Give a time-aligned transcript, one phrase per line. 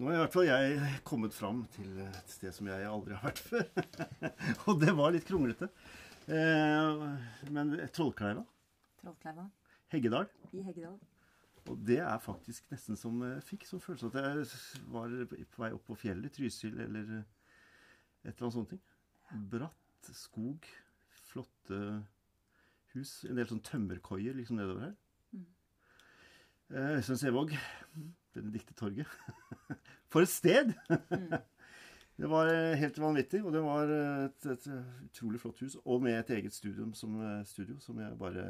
[0.00, 3.26] Nå har i hvert fall jeg kommet fram til et sted som jeg aldri har
[3.26, 3.66] vært før.
[4.72, 5.66] og det var litt kronglete.
[6.24, 7.02] Eh,
[7.52, 8.46] men Trollkleiva.
[9.02, 9.44] Trollkleiva
[9.92, 10.30] Heggedal.
[10.56, 10.94] i Heggedal.
[11.68, 15.70] Og det er faktisk nesten som jeg fikk som følelse at jeg var på vei
[15.76, 18.74] opp på fjellet, Trysil eller et eller annet sånt.
[19.52, 20.64] Bratt skog,
[21.28, 21.82] flotte
[22.94, 24.96] hus, en del sånn tømmerkoier liksom nedover her.
[26.70, 27.50] Eh, Øystein Sevåg,
[28.34, 29.06] Benedicte Torget.
[30.10, 30.72] For et sted!
[32.20, 34.66] Det var eh, helt vanvittig, og det var eh, et, et
[35.06, 35.76] utrolig flott hus.
[35.84, 37.14] Og med et eget studium som,
[37.48, 38.42] studio som jeg bare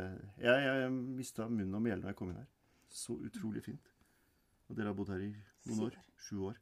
[0.42, 2.48] Jeg, jeg mista munnen og mjelen da jeg kom inn her.
[2.90, 3.92] Så utrolig fint.
[4.68, 5.30] Og dere har bodd her i
[5.68, 5.98] noen år?
[6.18, 6.58] Sju år.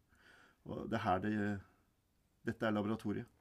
[0.68, 1.32] Og det er her det
[2.44, 3.38] Dette er laboratoriet.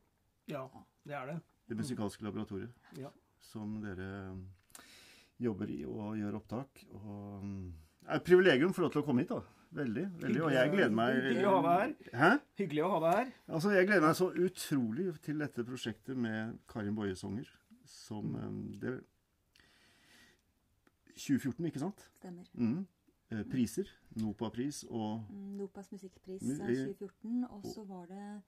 [0.47, 0.63] Ja,
[1.03, 1.41] det er det.
[1.67, 2.71] Det musikalske laboratoriet.
[2.97, 3.11] Ja.
[3.43, 4.31] Som dere
[5.43, 6.85] jobber i og gjør opptak.
[6.95, 9.41] Og det er et privilegium å få lov til å komme hit, da.
[9.77, 10.03] Veldig.
[10.21, 10.41] veldig.
[10.45, 12.19] Og jeg gleder meg Hyggelig å ha deg her.
[12.21, 12.29] Hæ?
[12.61, 13.31] Hyggelig å ha deg her.
[13.57, 17.49] Altså, jeg gleder meg så utrolig til dette prosjektet med Karin Boje-sanger.
[17.87, 18.61] Som mm.
[18.81, 18.93] det
[21.17, 22.05] 2014, ikke sant?
[22.19, 22.47] Stemmer.
[22.53, 22.85] Mm.
[23.51, 23.89] Priser.
[24.15, 27.45] NOPA-pris og Mm, Nopas musikkpris Men, eh, eh, 2014.
[27.49, 28.41] Og så var det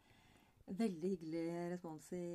[0.78, 2.26] veldig hyggelig respons i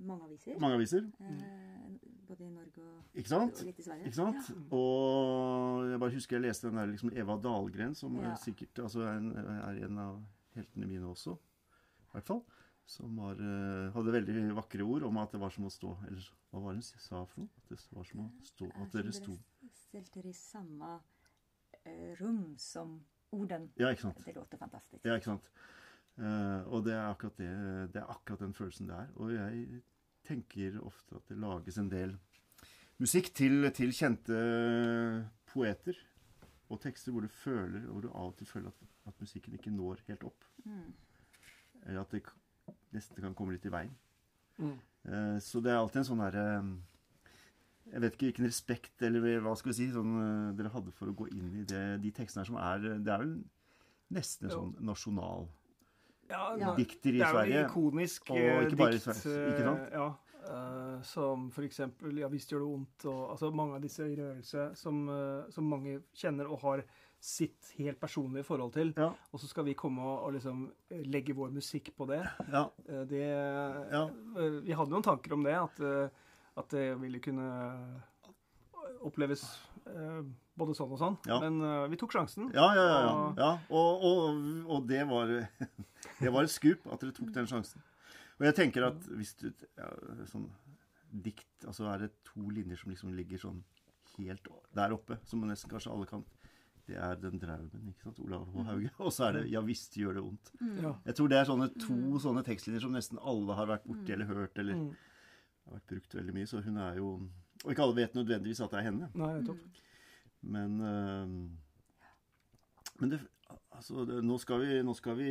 [0.00, 0.58] mange aviser.
[0.60, 1.06] mange aviser.
[1.20, 1.90] Eh,
[2.28, 3.60] både i Norge og, Ikke sant?
[3.60, 4.06] og litt i Sverige.
[4.06, 4.50] Ikke sant?
[4.72, 8.32] Og jeg bare husker jeg leste den der liksom Eva Dahlgren, som Ja.
[8.32, 10.22] er sikkert altså er, en, er en av
[10.54, 11.36] heltene mine også.
[11.36, 12.42] I hvert fall.
[12.90, 16.24] Som var, eh, hadde veldig vakre ord om at det var som å stå Eller
[16.50, 17.48] hva var det hun sa for noe?
[17.56, 19.36] At det var som å stå Eh, At dere sto
[19.70, 21.00] stelte dere i samme
[21.84, 23.00] eh, rom som
[23.32, 23.70] orden.
[23.78, 24.24] Ja, ikke sant.
[24.24, 25.04] Det låter fantastisk.
[25.04, 25.50] Ja, ikke sant.
[26.18, 29.06] Uh, og det er akkurat det Det er akkurat den følelsen det er.
[29.16, 29.82] Og jeg
[30.26, 32.14] tenker ofte at det lages en del
[33.00, 34.40] musikk til, til kjente
[35.50, 35.96] poeter
[36.70, 39.72] og tekster hvor du føler, hvor du av og til føler at, at musikken ikke
[39.74, 40.44] når helt opp.
[40.64, 40.92] Mm.
[41.86, 42.22] Eller at det
[42.94, 43.96] nesten kan komme litt i veien.
[44.60, 44.76] Mm.
[45.10, 46.46] Eh, så det er alltid en sånn derre
[47.90, 51.10] Jeg vet ikke hvilken respekt eller hva skal vi si, sånn, eh, dere hadde for
[51.10, 53.32] å gå inn i det, de tekstene her som er Det er vel
[54.12, 55.48] nesten en sånn nasjonal
[56.30, 59.02] Ja, dikter i Det er jo en ikonisk og eh, ikke bare i dikt.
[59.04, 59.86] Sverige, ikke sant?
[59.86, 60.10] eh, Ja,
[60.40, 64.16] Uh, som for eksempel 'Ja visst gjør det vondt', og altså mange av disse i
[64.16, 66.82] rørelse som, uh, som mange kjenner og har
[67.20, 68.94] sitt helt personlige forhold til.
[68.96, 72.22] Ja, Og så skal vi komme og, og liksom eh, legge vår musikk på det.
[72.50, 73.20] ja, Uh, Det
[73.92, 74.06] Ja.
[74.08, 76.08] eh, Vi hadde noen tanker om det, at, eh,
[76.56, 78.00] at det ville kunne
[79.02, 79.44] oppleves
[79.86, 80.22] eh,
[80.60, 81.16] både sånn og sånn.
[81.28, 81.38] Ja.
[81.42, 82.50] Men uh, vi tok sjansen.
[82.54, 82.66] ja.
[82.76, 83.50] ja, ja, ja, ja.
[83.70, 84.42] Og, og,
[84.76, 85.32] og det var
[86.20, 87.82] Det var et skup at dere tok den sjansen.
[88.40, 89.88] Og jeg tenker at hvis du ja,
[90.30, 90.46] Sånn
[91.10, 93.58] dikt Altså er det to linjer som liksom ligger sånn
[94.16, 96.22] helt der oppe, som nesten kanskje alle kan
[96.88, 98.18] Det er den draumen, ikke sant?
[98.24, 98.64] Olav H.
[98.70, 98.90] Hauge.
[99.04, 100.50] Og så er det 'Ja visst gjør det vondt'.
[100.82, 100.94] Ja.
[101.06, 104.26] Jeg tror det er sånne to sånne tekstlinjer som nesten alle har vært borti eller
[104.26, 104.90] hørt, eller Mm.
[105.66, 106.46] har vært brukt veldig mye.
[106.50, 107.12] Så hun er jo
[107.64, 109.10] Og ikke alle vet nødvendigvis at det er henne.
[109.14, 109.58] Nei, nettopp.
[110.42, 111.34] Men øhm,
[113.00, 113.20] Men det,
[113.72, 115.28] altså, det, nå, skal vi, nå, skal vi,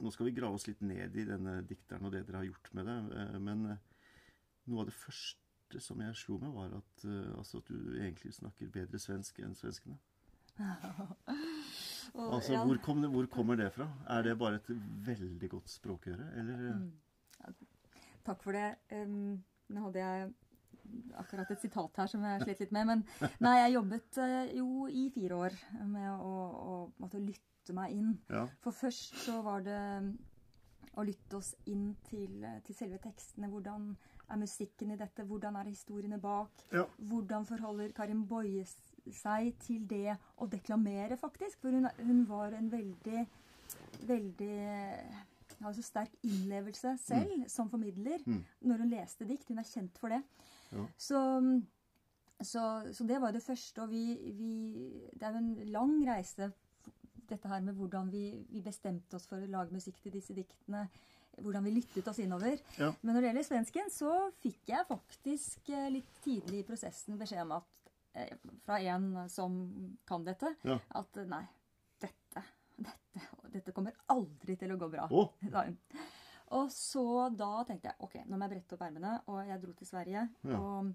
[0.00, 2.68] nå skal vi grave oss litt ned i denne dikteren og det dere har gjort
[2.76, 2.96] med det.
[3.16, 3.78] eh, Men eh,
[4.68, 8.34] noe av det første som jeg slo meg, var at, eh, altså, at du egentlig
[8.36, 9.98] snakker bedre svensk enn svenskene.
[12.16, 13.86] Og, Altså, ja, hvor, kom det, hvor kommer det fra?
[14.08, 14.68] Er det bare et
[15.06, 16.62] veldig godt språkøre, eller?
[16.78, 16.92] Mm.
[17.44, 17.52] Ja,
[18.24, 18.74] Takk for det.
[18.92, 20.30] Um, nå hadde jeg
[21.20, 22.86] akkurat et sitat her som jeg slet litt med.
[22.92, 23.04] Men
[23.44, 25.56] nei, jeg jobbet eh, jo i fire år
[25.90, 26.32] med å,
[26.72, 28.14] å måtte lytte meg inn.
[28.32, 28.46] Ja.
[28.64, 29.80] For først så var det
[30.98, 33.50] å lytte oss inn til, til selve tekstene.
[33.52, 33.90] Hvordan
[34.28, 35.24] er musikken i dette?
[35.28, 36.64] Hvordan er historiene bak?
[36.74, 36.86] Ja.
[37.10, 41.60] Hvordan forholder Karin Boye seg til det å deklamere, faktisk?
[41.62, 43.26] For hun, hun var en veldig
[44.08, 44.54] veldig
[45.58, 48.44] hadde så sterk innlevelse selv som formidler Mm.
[48.62, 49.48] når hun leste dikt.
[49.48, 50.22] Hun er kjent for det.
[50.72, 50.84] Ja.
[51.00, 51.20] Så,
[52.44, 52.62] så,
[52.94, 53.82] så det var det første.
[53.84, 54.02] Og vi,
[54.38, 54.52] vi
[55.14, 56.50] Det er jo en lang reise,
[57.28, 60.86] dette her med hvordan vi, vi bestemte oss for å lage musikk til disse diktene.
[61.38, 62.56] Hvordan vi lyttet oss innover.
[62.80, 62.88] Ja.
[63.02, 67.44] Men når det gjelder svensken, så fikk jeg faktisk eh, litt tidlig i prosessen beskjed
[67.44, 68.32] om at eh,
[68.66, 69.58] fra en som
[70.08, 70.80] kan dette, Ja.
[70.98, 71.44] at nei,
[72.02, 72.42] dette,
[72.80, 73.22] dette,
[73.54, 75.06] dette kommer aldri til å gå bra.
[75.12, 75.28] Å!
[76.50, 79.20] Og så da tenkte jeg ok, nå må jeg brette opp ermene.
[79.28, 80.58] Og jeg dro til Sverige Ja.
[80.58, 80.92] og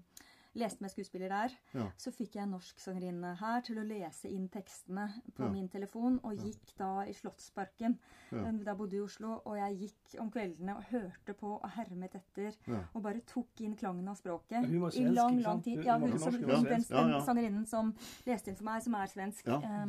[0.54, 1.50] leste med skuespiller der.
[1.74, 1.88] Ja.
[1.98, 5.48] Så fikk jeg en norsk sangerinne her til å lese inn tekstene på Ja.
[5.50, 6.20] min telefon.
[6.22, 7.98] Og gikk da i Slottsparken,
[8.32, 8.38] Ja.
[8.46, 9.40] eh, da bodde i Oslo.
[9.46, 12.54] Og jeg gikk om kveldene og hørte på og hermet etter.
[12.68, 12.84] Ja.
[12.94, 14.64] Og bare tok inn klangen av språket.
[14.66, 15.76] Hun var I lang, lang tid.
[15.78, 16.84] Hun- Ja, hun som, norsk, hun den, den.
[16.88, 17.20] Ja, ja.
[17.20, 17.92] sangerinnen som
[18.26, 19.46] leste inn for meg, som er svensk.
[19.46, 19.58] Ja.
[19.58, 19.86] Eh,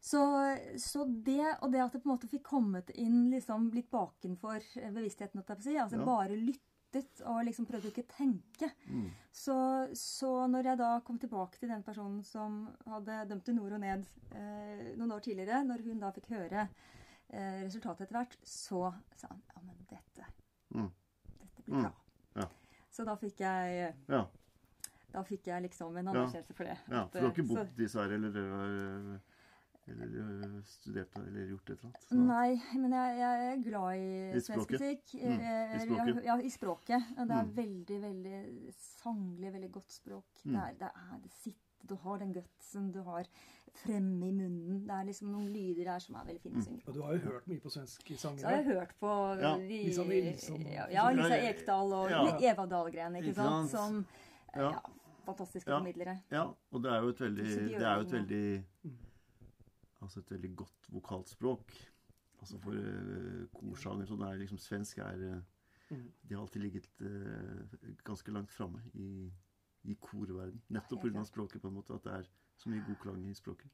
[0.00, 0.20] Så,
[0.80, 4.62] så det, og det at det på en måte fikk kommet inn liksom litt bakenfor
[4.94, 6.04] bevisstheten, si, altså Ja.
[6.06, 8.70] bare lyttet og liksom prøvde ikke å tenke.
[8.88, 9.10] Mm.
[9.30, 9.54] Så,
[9.94, 13.80] så når jeg da kom tilbake til den personen som hadde dømt til nord og
[13.80, 16.64] ned eh, noen år tidligere, når hun da fikk høre
[17.28, 20.26] eh, resultatet etter hvert, så sa han ja, men dette,
[20.74, 20.90] Mm.
[21.38, 21.82] dette blir Mm.
[21.82, 21.92] bra.
[22.36, 22.48] Ja.
[22.90, 24.24] Så da fikk jeg Ja.
[25.12, 26.12] da fikk jeg liksom en Ja.
[26.12, 26.78] anerkjennelse for det.
[26.88, 27.02] ja.
[27.04, 29.20] At, For du har ikke eh, så- bodd i Sverige eller,
[29.90, 32.02] eller, eller studert eller gjort et eller annet?
[32.08, 32.18] Så.
[32.18, 35.14] Nei, men jeg, jeg er glad i, I svensk musikk.
[35.14, 36.24] Mm, Eh, i språket.
[36.24, 37.08] Ja, i språket.
[37.16, 37.54] Det er Mm.
[37.56, 40.44] veldig, veldig sanglig, veldig godt språk.
[40.44, 40.52] Mm.
[40.52, 43.24] Det, er, det er det sitter, Du har den gutsen du har
[43.80, 44.82] fremme i munnen.
[44.86, 46.64] Det er liksom noen lyder der som er veldig fine å Mm.
[46.66, 49.56] synge Og du har jo hørt mye på svenske Så har jeg hørt på Ja,
[49.56, 50.60] de, Lisa Nilsson.
[50.66, 52.24] Ja, ja, Lisa Ekdal og ja.
[52.52, 53.70] Eva Dahlgren, ikke, Ikke sant?
[53.70, 53.70] sant?
[53.70, 54.06] Som
[54.54, 54.70] eh, Ja.
[54.72, 54.80] ja,
[55.24, 56.18] fantastiske formidlere.
[56.30, 58.96] Ja, og det er jo et veldig, det er jo et veldig Mm.
[60.10, 61.72] Altså et veldig godt vokalt språk.
[62.40, 65.42] Altså for uh, korsanger sånn er liksom Svensk er uh,
[65.90, 66.12] Mm.
[66.22, 67.62] De har alltid ligget uh,
[68.04, 69.32] ganske langt framme i,
[69.82, 70.62] i korverden.
[70.68, 71.24] Nettopp pga.
[71.24, 71.94] språket, på en måte.
[71.94, 73.70] At det er så mye god klang i språket.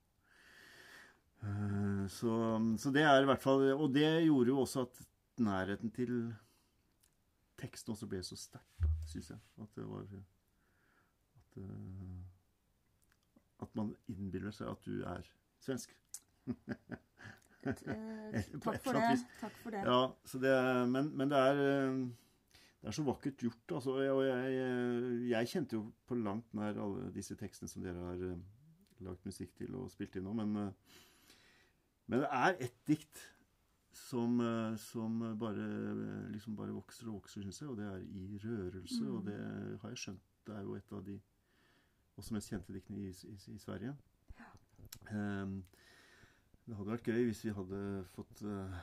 [1.42, 2.32] Uh, så,
[2.80, 5.02] så det er i hvert fall Og det gjorde jo også at
[5.36, 6.32] nærheten til
[7.60, 9.38] teksten også ble så sterkt, syns jeg.
[9.60, 10.06] At det var
[11.36, 11.60] at,
[13.60, 15.28] at man innbiller seg at du er
[15.60, 15.92] svensk.
[17.66, 19.16] Et, eh, takk for det.
[19.40, 19.82] Takk for det.
[19.86, 20.54] Ja, så det,
[20.92, 22.04] men, men det er eh,
[22.80, 23.72] det er så vakkert gjort.
[23.74, 28.04] Altså, og jeg, jeg, jeg kjente jo på langt nær alle disse tekstene som dere
[28.12, 28.20] har
[29.04, 31.00] lagt musikk til og spilt inn nå, men, eh,
[32.06, 33.22] men det er ett dikt
[33.96, 37.98] som, eh, som bare, eh, liksom bare vokser og vokser, syns jeg, og det er
[38.04, 39.02] i rørelse.
[39.02, 39.16] Mm.
[39.16, 39.40] Og det
[39.82, 40.28] har jeg skjønt.
[40.46, 41.20] Det er jo et av de
[42.16, 43.96] også mest kjente diktene i, i, i Sverige.
[45.10, 45.64] Um,
[46.66, 47.80] det hadde vært gøy hvis vi hadde
[48.14, 48.78] fått uh,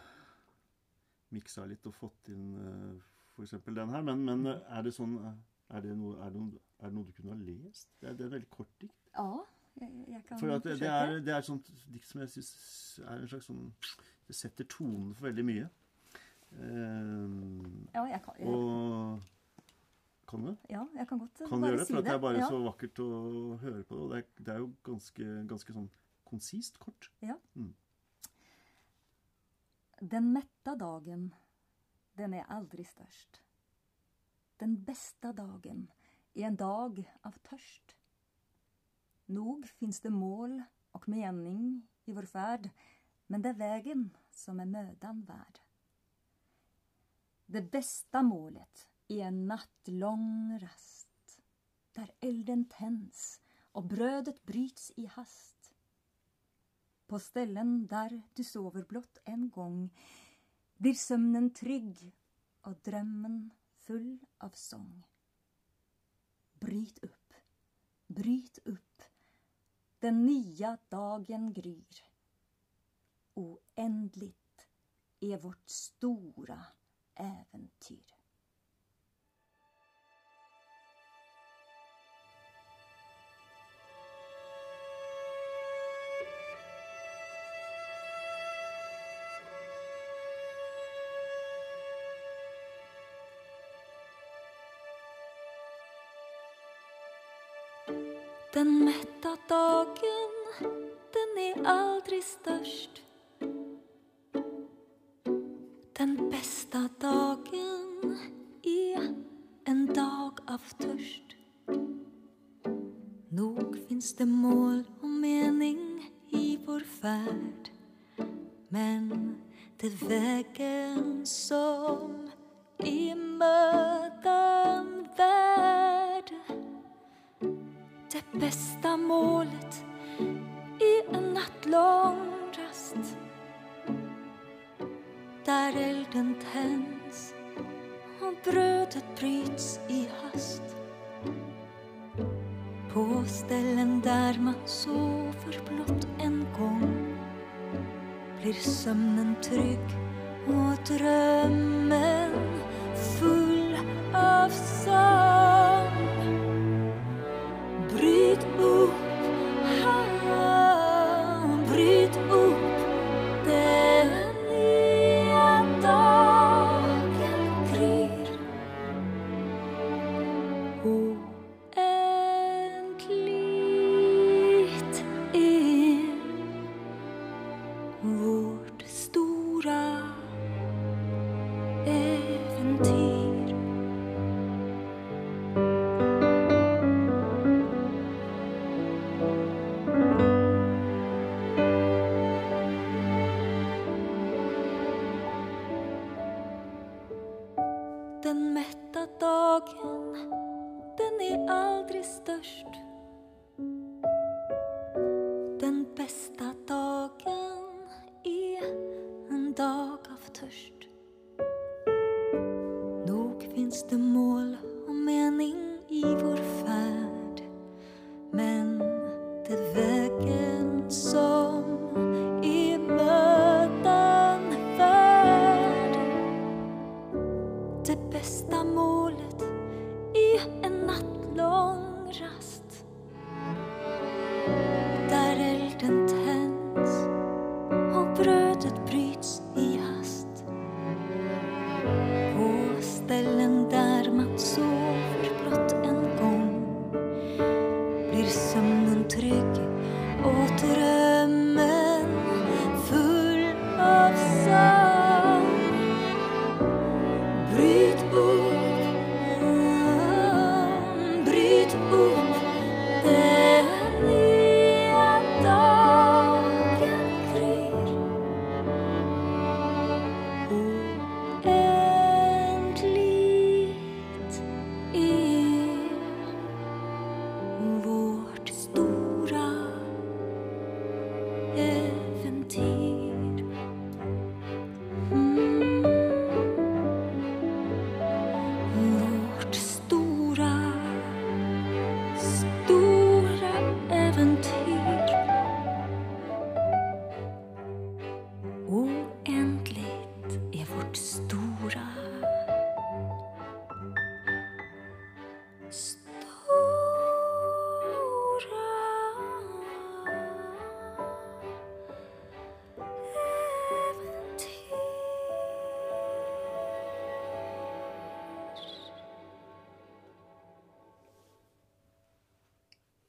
[1.36, 2.94] miksa litt og fått inn uh,
[3.34, 3.58] f.eks.
[3.66, 4.06] den her.
[4.08, 7.10] Men, men uh, er det sånn er, det noe, er, det noe, er det noe
[7.10, 7.90] du kunne ha lest?
[8.00, 9.12] Det er, det er veldig kort dikt.
[9.18, 9.28] Ja,
[9.82, 12.52] jeg, jeg kan For at det, det, er, det er sånt dikt som jeg syns
[13.04, 13.64] er en slags sånn
[14.28, 15.70] Det setter tonen for veldig mye.
[16.54, 17.28] Uh,
[17.96, 19.22] Ja, jeg kan, jeg, og
[20.30, 20.54] kan du?
[20.70, 21.88] ja, jeg kan godt eh, Kan bare gjøre det?
[21.88, 22.48] si For det er bare ja.
[22.50, 23.10] så vakkert å
[23.62, 24.04] høre på det.
[24.04, 25.90] Og det er, det er jo ganske, ganske sånn
[26.34, 27.12] konsist kort.
[27.22, 27.38] Ja.
[30.02, 31.28] Den metta dagen,
[32.18, 33.38] den er aldri størst.
[34.58, 35.86] Den beste dagen
[36.34, 37.94] er en dag av tørst.
[39.34, 40.58] Nog fins det mål
[40.98, 42.68] og mening i vår ferd,
[43.30, 45.62] men det er vägen som er mødan verd.
[47.46, 51.38] Det beste målet er en nattlång rast,
[51.94, 53.38] der elden tänds
[53.78, 55.53] og brødet bryts i hast.
[57.08, 59.90] På ställen der du sover blott en gang,
[60.78, 62.00] blir sømnen trygg
[62.68, 63.52] og drømmen
[63.86, 65.04] full av sång.
[66.60, 67.36] Bryt opp,
[68.08, 69.06] bryt opp,
[70.00, 72.04] den nya dagen gryr.
[73.36, 74.68] Oändligt
[75.20, 76.60] er vårt stora
[77.16, 78.23] äventyr.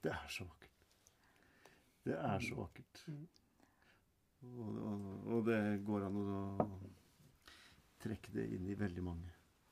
[0.03, 0.71] Det er så vakkert.
[2.05, 3.05] Det er så vakkert.
[4.41, 6.41] Og, og, og det går an å
[8.03, 9.31] trekke det inn i veldig mange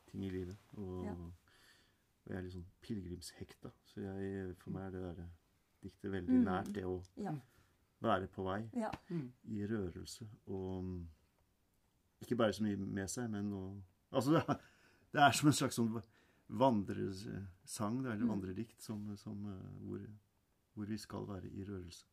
[0.10, 0.58] ting i livet.
[0.78, 1.14] Og, Ja.
[1.14, 3.72] og jeg er litt sånn pilegrimshekta.
[3.90, 5.26] Så jeg, for meg er det der
[5.84, 6.44] diktet veldig Mm.
[6.48, 7.34] nært det å Ja.
[8.02, 8.90] være på vei ja.
[9.50, 11.08] i rørelse og mm,
[12.24, 13.64] ikke bære så mye med seg, men å
[14.14, 14.60] Altså, det er,
[15.14, 16.04] det er som en slags sånn
[16.50, 18.30] vandresang, det er, eller Mm.
[18.30, 20.00] vandredikt, som, som, eh, hvor,
[20.76, 22.06] hvor vi skal være i rørelse.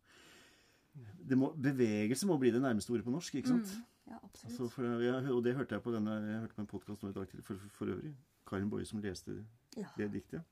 [1.28, 3.66] Det må, bevegelse må bli det nærmeste ordet på norsk, ikke sant?
[3.76, 3.84] Mm.
[4.14, 4.18] Ja.
[4.24, 7.10] Altså, for, jeg, og det hørte jeg på denne, jeg hørte på en podkast nå
[7.10, 8.14] i dag til, for, for øvrig.
[8.46, 9.44] Karin Boje som leste
[9.76, 9.86] ja.
[9.96, 10.42] det diktet.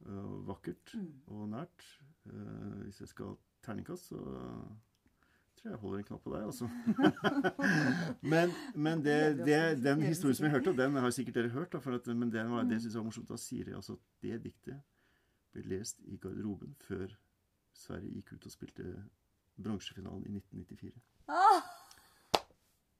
[0.00, 1.08] Uh, vakkert Mm.
[1.26, 1.84] og nært.
[2.24, 6.44] Uh, hvis jeg skal ha terningkast, så tror jeg jeg holder en knapp på deg,
[6.48, 6.68] altså.
[8.32, 11.72] men men det, det, den historien som jeg hørte, og den har sikkert dere hørt,
[11.72, 13.28] da, for at, men den var, det syns jeg var morsomt.
[13.28, 14.80] Da sier jeg altså at det diktet
[15.52, 17.12] ble lest i garderoben før
[17.76, 18.84] Sverige gikk ut og spilte
[19.60, 20.92] bronsefinalen i 1994.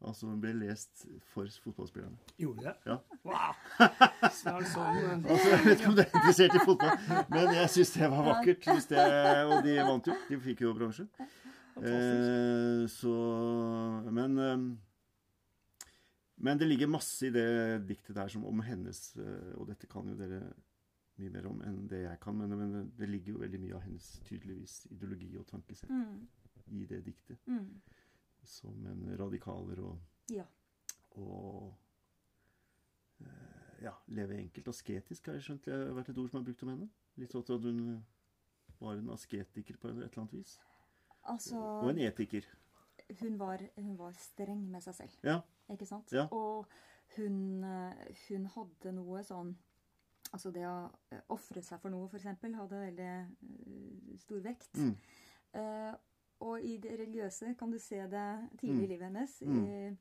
[0.01, 1.03] Altså den ble lest
[1.35, 2.17] for fotballspillerne.
[2.41, 2.73] Gjorde det?
[2.89, 2.95] Ja.
[3.29, 3.59] Wow!
[4.39, 8.09] Sånn, Altså, jeg vet ikke om du er interessert i fotball, men jeg syns det
[8.15, 8.69] var vakkert.
[8.89, 9.05] Det,
[9.51, 10.17] og de vant jo.
[10.31, 11.05] De fikk jo bransje.
[11.81, 13.13] Eh, så
[14.13, 14.65] Men eh,
[16.43, 17.45] Men det ligger masse i det
[17.89, 20.41] diktet der som om hennes eh, Og dette kan jo dere
[21.21, 23.83] mye mer om enn det jeg kan, men, men det ligger jo veldig mye av
[23.85, 26.23] hennes tydeligvis ideologi og tankesett Mm.
[26.81, 27.37] i det diktet.
[27.45, 27.67] Mm.
[28.51, 29.99] Som en radikaler og,
[30.35, 30.45] Ja.
[31.19, 31.75] og
[33.21, 34.69] eh, ja, leve enkelt.
[34.73, 36.89] Asketisk har jeg skjønt det har vært et ord som er brukt om henne.
[37.21, 37.81] Litt sånn at hun
[38.81, 40.57] var en asketiker på et eller annet vis.
[41.29, 42.47] Altså Og en etiker.
[43.21, 45.41] hun var, hun var streng med seg selv, Ja.
[45.71, 46.13] ikke sant?
[46.13, 46.27] Ja.
[46.33, 46.67] Og
[47.17, 49.57] hun, eh, hun hadde noe sånn
[50.33, 52.23] Altså det å eh, ofre seg for noe, f.eks.,
[52.55, 54.77] hadde veldig stor vekt.
[54.79, 54.93] Mm.
[55.59, 55.95] Eh,
[56.41, 58.89] og i det religiøse kan du se det tidlig i Mm.
[58.89, 59.43] livet hennes.
[59.43, 59.65] Mm.
[59.65, 59.97] I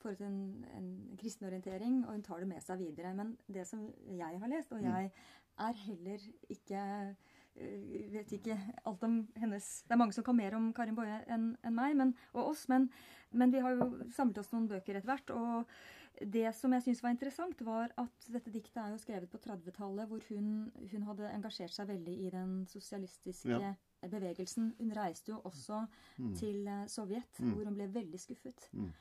[0.00, 3.14] forhold til en, en kristen orientering, og hun tar det med seg videre.
[3.16, 4.84] Men det som jeg har lest, og Mm.
[4.84, 5.10] jeg
[5.58, 6.18] er heller
[6.50, 7.16] ikke
[7.56, 11.20] eh, vet ikke alt om hennes Det er mange som kan mer om Karin Boje
[11.28, 12.90] enn en meg men, og oss, men,
[13.32, 15.30] men vi har jo samlet oss noen bøker etter hvert.
[15.30, 15.64] Og
[16.32, 20.08] det som jeg syns var interessant, var at dette diktet er jo skrevet på 30-tallet,
[20.08, 23.74] hvor hun, hun hadde engasjert seg veldig i den sosialistiske Ja.
[24.10, 24.74] Bevegelsen.
[24.78, 25.86] Hun reiste jo også
[26.38, 27.52] til eh, Sovjet, Mm.
[27.52, 28.68] hvor hun ble veldig skuffet.
[28.72, 28.92] Mm.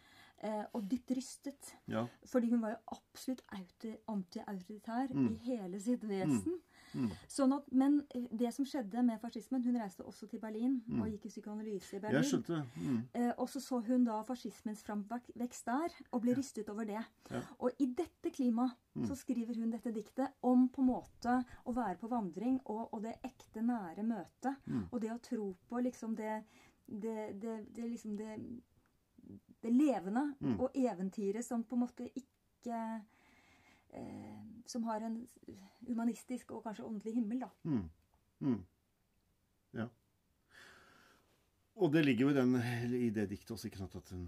[0.43, 1.75] Eh, og dypt rystet.
[1.87, 2.05] Ja.
[2.25, 3.41] Fordi hun var jo absolutt
[4.07, 5.27] anti-autoritær Mm.
[5.33, 6.59] i hele sitt vesen.
[6.95, 7.09] Mm.
[7.27, 11.07] Sånn at, men eh, det som skjedde med fascismen Hun reiste også til Berlin og
[11.09, 12.19] gikk i psykoanalyse i Berlin.
[12.19, 12.23] Mm.
[12.23, 12.59] Jeg skjønte.
[12.77, 12.99] Mm.
[13.13, 17.01] Eh, og så så hun da fascismens framvekst der, og ble rystet over det.
[17.31, 17.41] Ja.
[17.59, 19.07] Og i dette klimaet Mm.
[19.09, 23.01] så skriver hun dette diktet om på en måte å være på vandring og, og
[23.01, 24.55] det ekte, nære møtet.
[24.67, 24.83] Mm.
[24.91, 26.43] Og det å tro på liksom det
[26.85, 28.35] det, det, det liksom det,
[29.63, 30.59] det levende Mm.
[30.59, 33.01] og eventyret som på en måte ikke
[33.93, 35.17] eh, Som har en
[35.87, 37.49] humanistisk og kanskje åndelig himmel, da.
[37.67, 37.89] Mm.
[38.41, 38.61] Mm.
[39.73, 39.87] Ja.
[41.75, 42.55] Og det ligger jo i, den,
[42.95, 44.27] i det diktet også, ikke sant, at den,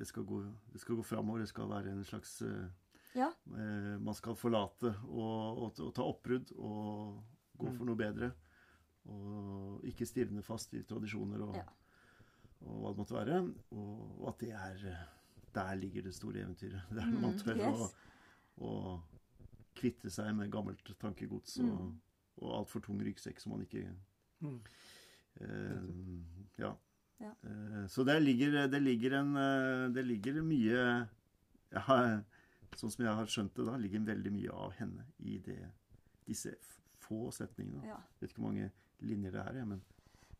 [0.00, 0.40] det skal gå,
[0.72, 1.44] det skal gå framover.
[1.44, 2.70] Det skal være en slags eh,
[3.14, 3.28] Ja.
[3.52, 7.22] eh, Man skal forlate og, og, og ta oppbrudd og
[7.60, 7.76] gå Mm.
[7.78, 8.32] for noe bedre.
[9.12, 11.64] Og ikke stivne fast i tradisjoner og, Ja.
[12.64, 13.36] og hva det måtte være.
[13.76, 15.08] Og, at det er
[15.54, 16.80] Der ligger det store eventyret.
[16.90, 17.82] Det er når man tør yes.
[17.84, 17.90] å,
[18.60, 19.00] å
[19.74, 22.00] kvitte seg med gammelt tankegods og, Mm.
[22.42, 23.86] og altfor tung ryggsekk som man ikke
[24.42, 24.60] Mm.
[25.40, 26.74] eh, Ja.
[27.20, 27.30] Ja.
[27.44, 31.08] Eh, så der ligger, det ligger en eh, Det ligger mye
[31.72, 32.22] ja,
[32.76, 35.58] Sånn som jeg har skjønt det da, ligger veldig mye av henne i det,
[36.26, 36.54] disse
[36.98, 37.84] få setningene.
[37.86, 37.98] ja.
[38.20, 39.82] Vet ikke hvor mange linjer det er, jeg, men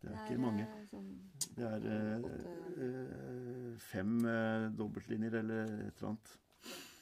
[0.00, 0.62] det er, Det ikke mange.
[0.62, 1.11] eh, Sånn,
[1.54, 6.38] Det er eh, eh, fem eh, dobbeltlinjer eller et eller annet.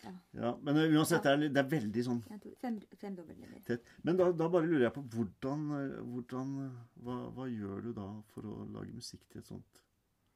[0.05, 0.13] Ja.
[0.41, 2.23] Ja, men eh, uansett, det er, det er veldig sånn
[2.63, 3.19] fem, fem
[3.67, 3.93] tett.
[4.07, 7.93] Men da, da bare lurer jeg på hvordan, eh, hvordan eh, hva, hva gjør du
[7.99, 9.85] da for å lage musikk til et sånt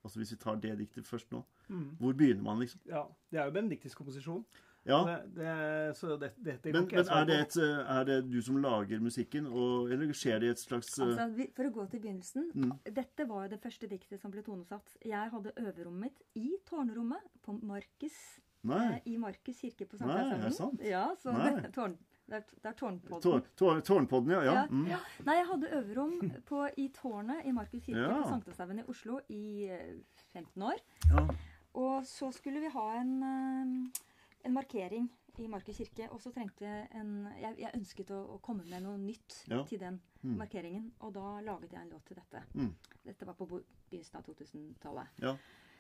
[0.05, 1.39] Altså Hvis vi tar det diktet først nå.
[1.73, 1.95] Mm.
[1.97, 2.83] Hvor begynner man, liksom?
[2.85, 4.43] Ja, det er jo benediktisk komposisjon.
[4.85, 7.57] Ja, Det, det, så det, det, det Men, men er, det et,
[7.89, 11.69] er det du som lager musikken, og, eller skjer det i et slags Altså, for
[11.69, 12.51] å gå til begynnelsen.
[12.53, 12.75] Mm.
[12.93, 14.93] Dette var jo det første diktet som ble tonesatt.
[15.01, 18.19] Jeg hadde øverommet mitt i tårnrommet på Markus,
[18.65, 18.95] Nei.
[18.97, 20.79] eh, i Markus kirke på Sankthanshaugen.
[20.89, 21.97] Ja, så det, tårn,
[22.29, 23.23] det, er, det er tårnpodden.
[23.23, 24.43] Tår, tår, tårnpodden, ja.
[24.45, 24.55] ja.
[24.55, 24.87] Ja, Mm.
[24.89, 24.99] ja.
[25.27, 26.15] Nei, jeg hadde øverom
[26.47, 28.23] på, i tårnet i Markus kirke Ja.
[28.23, 29.99] på Sankthanshaugen i Oslo i eh,
[30.33, 30.81] 15 år.
[31.11, 31.27] ja.
[31.75, 34.01] Og så skulle vi ha en, eh,
[34.45, 35.09] en markering
[35.39, 36.07] i Markus kirke.
[36.13, 39.65] Og så trengte jeg en Jeg, jeg ønsket å, å komme med noe nytt Ja.
[39.65, 40.37] til den Mm.
[40.39, 40.93] markeringen.
[41.01, 42.43] Og da laget jeg en låt til dette.
[42.55, 42.71] Mm.
[43.05, 43.47] Dette var på
[43.91, 45.07] begynnelsen av 2000-tallet.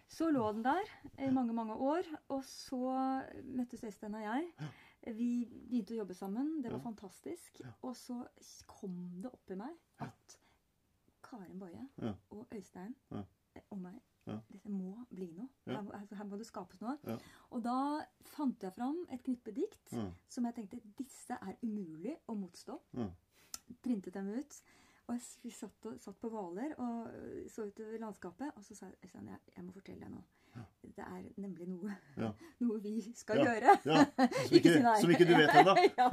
[0.08, 0.88] Så lå den der
[1.18, 2.06] i mange, mange år.
[2.28, 2.80] Og så
[3.44, 4.48] møttes Øystein og jeg.
[5.16, 5.28] Vi
[5.68, 6.62] begynte å jobbe sammen.
[6.64, 7.60] Det var fantastisk.
[7.82, 8.22] Og så
[8.66, 10.36] kom det opp i meg at
[11.24, 14.38] Karen Boje og Øystein eh, og meg Ja.
[14.48, 15.50] Dette må bli noe.
[15.68, 15.82] Ja.
[15.82, 16.94] Her, her, må det skapes noe.
[17.04, 17.18] Ja.
[17.52, 17.74] Og da
[18.24, 19.92] fant jeg fram et knippe dikt
[20.32, 22.78] som jeg tenkte disse er umulig å motstå.
[23.84, 24.56] Printet dem ut.
[25.08, 28.52] Og vi satt, og, satt på Hvaler og øh, så utover landskapet.
[28.56, 30.24] Og så sa Øystein, jeg, jeg må fortelle deg noe.
[30.84, 32.30] Det er nemlig noe, Ja.
[32.64, 33.44] noe vi skal Ja.
[33.44, 33.74] gjøre.
[33.84, 34.04] Ja.
[34.46, 34.94] Som ikke, nei.
[35.02, 35.74] som ikke du vet ennå.
[35.98, 36.06] ja.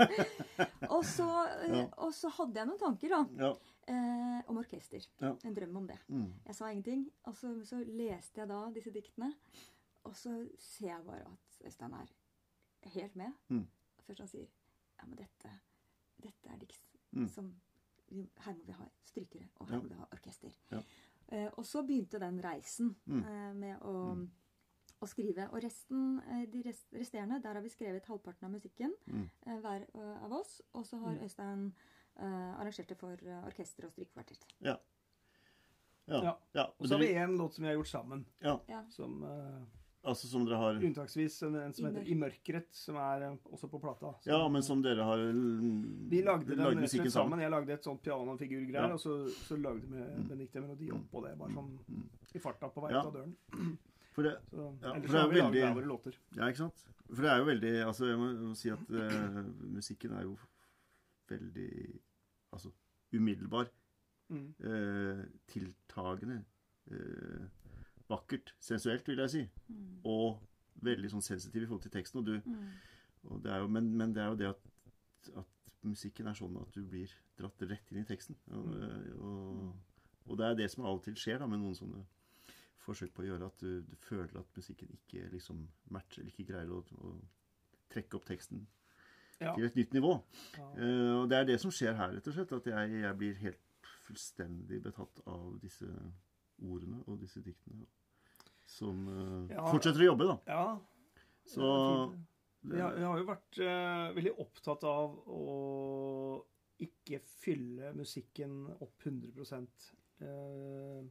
[0.90, 1.28] og, så,
[1.68, 1.86] øh, Ja.
[1.98, 3.52] og så hadde jeg noen tanker da, Ja.
[3.94, 5.08] eh, om orkester.
[5.22, 5.32] Ja.
[5.46, 6.00] En drøm om det.
[6.08, 6.28] Mm.
[6.48, 7.06] Jeg sa ingenting.
[7.24, 9.32] Og så, så leste jeg da disse diktene.
[10.04, 12.10] Og så ser jeg bare at Øystein er
[12.98, 13.32] helt med.
[13.50, 13.68] Mm.
[14.08, 14.48] Først han sier
[15.00, 15.52] ja, men dette,
[16.22, 17.26] dette er dikt Mm.
[17.28, 17.48] som
[18.38, 19.82] Her må vi ha strykere, og her Ja.
[19.82, 20.52] må vi ha orkester.
[20.72, 20.82] Ja.
[21.32, 23.24] Eh, og så begynte den reisen Mm.
[23.24, 24.28] eh, med å,
[25.02, 25.50] å skrive.
[25.54, 29.30] Og resten, eh, de rest, resterende, der har vi skrevet halvparten av musikken, Mm.
[29.48, 30.62] eh, hver eh, av oss.
[30.74, 31.24] Og så har Mm.
[31.24, 31.74] Øystein
[32.18, 33.16] eh, arrangert det for
[33.48, 34.46] orkester og strykekvartett.
[34.62, 34.76] Ja.
[36.08, 36.24] Ja.
[36.24, 36.34] Ja.
[36.54, 36.66] ja.
[36.80, 38.26] Og så har vi én låt som vi har gjort sammen.
[38.42, 38.60] ja.
[38.68, 38.84] Ja.
[38.90, 39.64] Som uh,
[40.04, 43.68] Altså som dere har unntaksvis en, en som heter I mørkeret, som er eh, også
[43.70, 44.16] på plata.
[44.24, 45.18] Som- Ja, men som dere har
[46.10, 47.40] Vi lagde den musikken sammen.
[47.40, 48.94] Jeg lagde et sånt pianofigurgreier, Ja.
[48.94, 50.28] og så, så lagde vi Mm.
[50.28, 52.08] Benedicte en melodi oppå det, bare sånn Mm.
[52.34, 53.02] i farta på vei Ja.
[53.02, 53.36] ut av døren.
[54.14, 56.14] For det, Så, Ja, for det er jo veldig- våre låter.
[56.36, 56.84] Ja, ikke sant?
[57.08, 60.24] For det er jo veldig Altså, jeg må, jeg må si at eh, musikken er
[60.24, 60.38] jo
[61.30, 62.00] veldig
[62.54, 62.72] Altså
[63.14, 63.68] umiddelbar.
[64.32, 64.54] Mm.
[64.64, 66.44] Eh, tiltagende.
[66.92, 67.46] Eh,
[68.12, 68.54] vakkert.
[68.60, 69.42] Sensuelt, vil jeg si.
[69.72, 69.88] Mm.
[70.12, 70.42] Og
[70.86, 72.22] veldig sånn sensitiv i forhold til teksten.
[72.22, 72.70] Og du, Mm.
[73.32, 74.62] og det er jo, men, men det er jo det at,
[75.44, 78.36] at musikken er sånn at du blir dratt rett inn i teksten.
[78.54, 78.72] Og,
[79.22, 79.76] og,
[80.28, 82.04] og det er det som av og til skjer da, med noen sånne
[82.82, 86.48] forsøk på å gjøre at du, du føler at musikken ikke liksom matcher, eller ikke
[86.50, 87.12] greier å, å
[87.94, 88.64] trekke opp teksten
[89.42, 89.54] Ja.
[89.56, 90.16] til et nytt nivå.
[90.58, 90.66] Ja.
[90.78, 92.52] Uh, og det er det som skjer her, rett og slett.
[92.58, 95.88] At jeg, jeg blir helt fullstendig betatt av disse
[96.62, 97.86] ordene og disse diktene.
[98.72, 99.66] Som eh, Ja.
[99.72, 100.38] fortsetter å jobbe, da.
[100.48, 100.66] ja.
[101.52, 101.66] Så.
[102.70, 105.46] Jeg, har- jeg har jo vært uh, veldig opptatt av å
[106.82, 109.34] ikke fylle musikken opp 100
[110.22, 111.02] uh,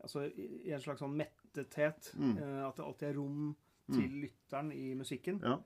[0.00, 2.08] Altså i en slags sånn mettethet.
[2.16, 2.38] Mm.
[2.40, 3.50] Uh, at det alltid er rom
[3.90, 3.96] Mm.
[3.98, 5.40] til lytteren i musikken.
[5.42, 5.56] Ja.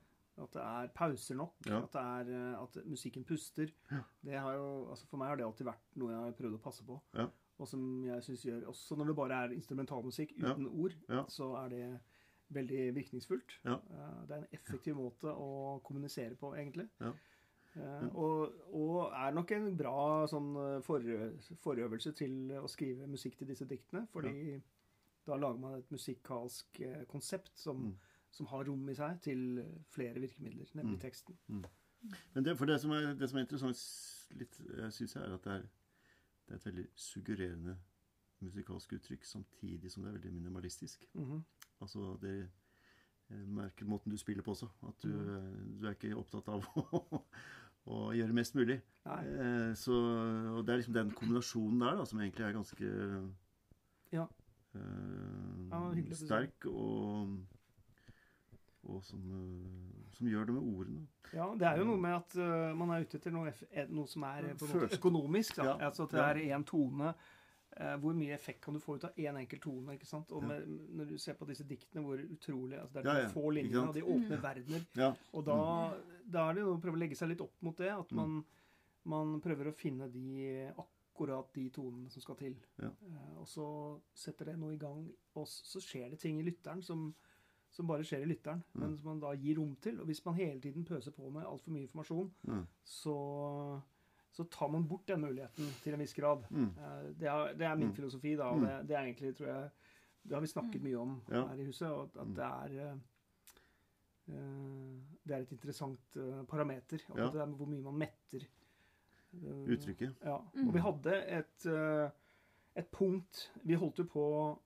[0.41, 1.53] At det er pauser nok.
[1.69, 1.77] Ja.
[1.83, 3.69] At, det er, eh, at musikken puster.
[3.91, 3.99] Ja.
[4.25, 6.61] Det har jo, altså For meg har det alltid vært noe jeg har prøvd å
[6.63, 6.97] passe på.
[7.57, 7.61] Ja.
[7.63, 10.53] Og som jeg syns gjør Også når det bare er instrumentalmusikk Ja.
[10.53, 11.23] uten ord, Ja.
[11.29, 11.99] så er det
[12.51, 13.59] veldig virkningsfullt.
[13.65, 13.73] Ja.
[13.75, 16.89] Eh, Det er en effektiv måte å kommunisere på, egentlig.
[16.99, 17.11] Ja.
[17.75, 23.47] Eh, Og, og er nok en bra sånn forø- forøvelse til å skrive musikk til
[23.47, 24.07] disse diktene.
[24.11, 24.61] Fordi
[25.27, 27.95] da lager man et musikalsk eh, konsept som, Mm.
[28.31, 31.01] som har rom i seg til flere virkemidler, nemlig Mm.
[31.01, 31.35] teksten.
[32.35, 35.33] Men det, for det som er, det som er interessant, litt, jeg synes jeg, er
[35.33, 35.63] at det er,
[36.47, 37.77] det er et veldig suggererende
[38.45, 41.05] musikalsk uttrykk, samtidig som det er veldig minimalistisk.
[41.13, 41.43] Mhm.
[41.81, 42.49] Altså, det
[43.47, 44.67] merker måten du spiller på også.
[44.87, 45.79] At du, Mm.
[45.81, 47.21] du er ikke opptatt av å,
[47.87, 48.81] å gjøre mest mulig.
[49.05, 49.93] Eh, så,
[50.57, 52.91] og det er liksom den kombinasjonen der da, som egentlig er ganske
[54.13, 54.27] Ja.
[54.75, 57.35] eh, Ja, sterk, og,
[58.89, 61.07] og som, eh, som gjør det med ordene.
[61.33, 64.07] Ja, det er jo noe med at uh, man er ute etter noe, eh, noe
[64.07, 65.55] som er på en måte økonomisk.
[65.57, 65.63] Da.
[65.65, 65.77] Ja.
[65.89, 66.29] Altså at det Ja.
[66.33, 67.15] er én tone.
[67.75, 69.93] Uh, hvor mye effekt kan du få ut av én enkelt tone?
[69.97, 70.31] ikke sant?
[70.31, 70.47] Og Ja.
[70.47, 73.41] med, når du ser på disse diktene, hvor utrolig altså Det er de ja, få
[73.51, 74.85] ikke linjene, og de åpne verdener.
[74.95, 75.13] Ja.
[75.33, 75.57] Og da,
[76.31, 77.89] da er det jo å prøve å legge seg litt opp mot det.
[77.91, 78.15] At Mm.
[78.15, 78.45] man,
[79.03, 82.55] man prøver å finne de akkurat de tonene som skal til.
[82.79, 82.87] Ja.
[83.03, 86.81] Eh, og så setter det noe i gang, og så skjer det ting i lytteren
[86.83, 87.13] som,
[87.75, 88.81] som bare skjer i lytteren, Mm.
[88.81, 89.99] men som man da gir rom til.
[89.99, 92.65] Og hvis man hele tiden pøser på med altfor mye informasjon, Mm.
[92.83, 93.15] så,
[94.31, 96.43] så tar man bort den muligheten til en viss grad.
[96.49, 96.69] Mm.
[96.77, 97.95] Eh, Det er, det er min Mm.
[97.95, 98.43] filosofi, da.
[98.43, 98.65] Og Mm.
[98.65, 99.69] det, det er egentlig, tror jeg
[100.27, 101.47] Det har vi snakket mye om Ja.
[101.47, 101.87] her i huset.
[101.87, 102.35] Og at Mm.
[102.35, 102.97] det er eh,
[104.27, 105.99] eh, Det er et interessant
[106.47, 106.99] parameter.
[107.09, 107.25] Og Ja.
[107.25, 108.45] det er hvor mye man metter.
[109.67, 110.15] Uttrykket.
[110.23, 110.37] Ja.
[110.55, 110.67] Mm.
[110.67, 111.65] Og vi hadde et,
[112.75, 114.59] et punkt Vi holdt jo på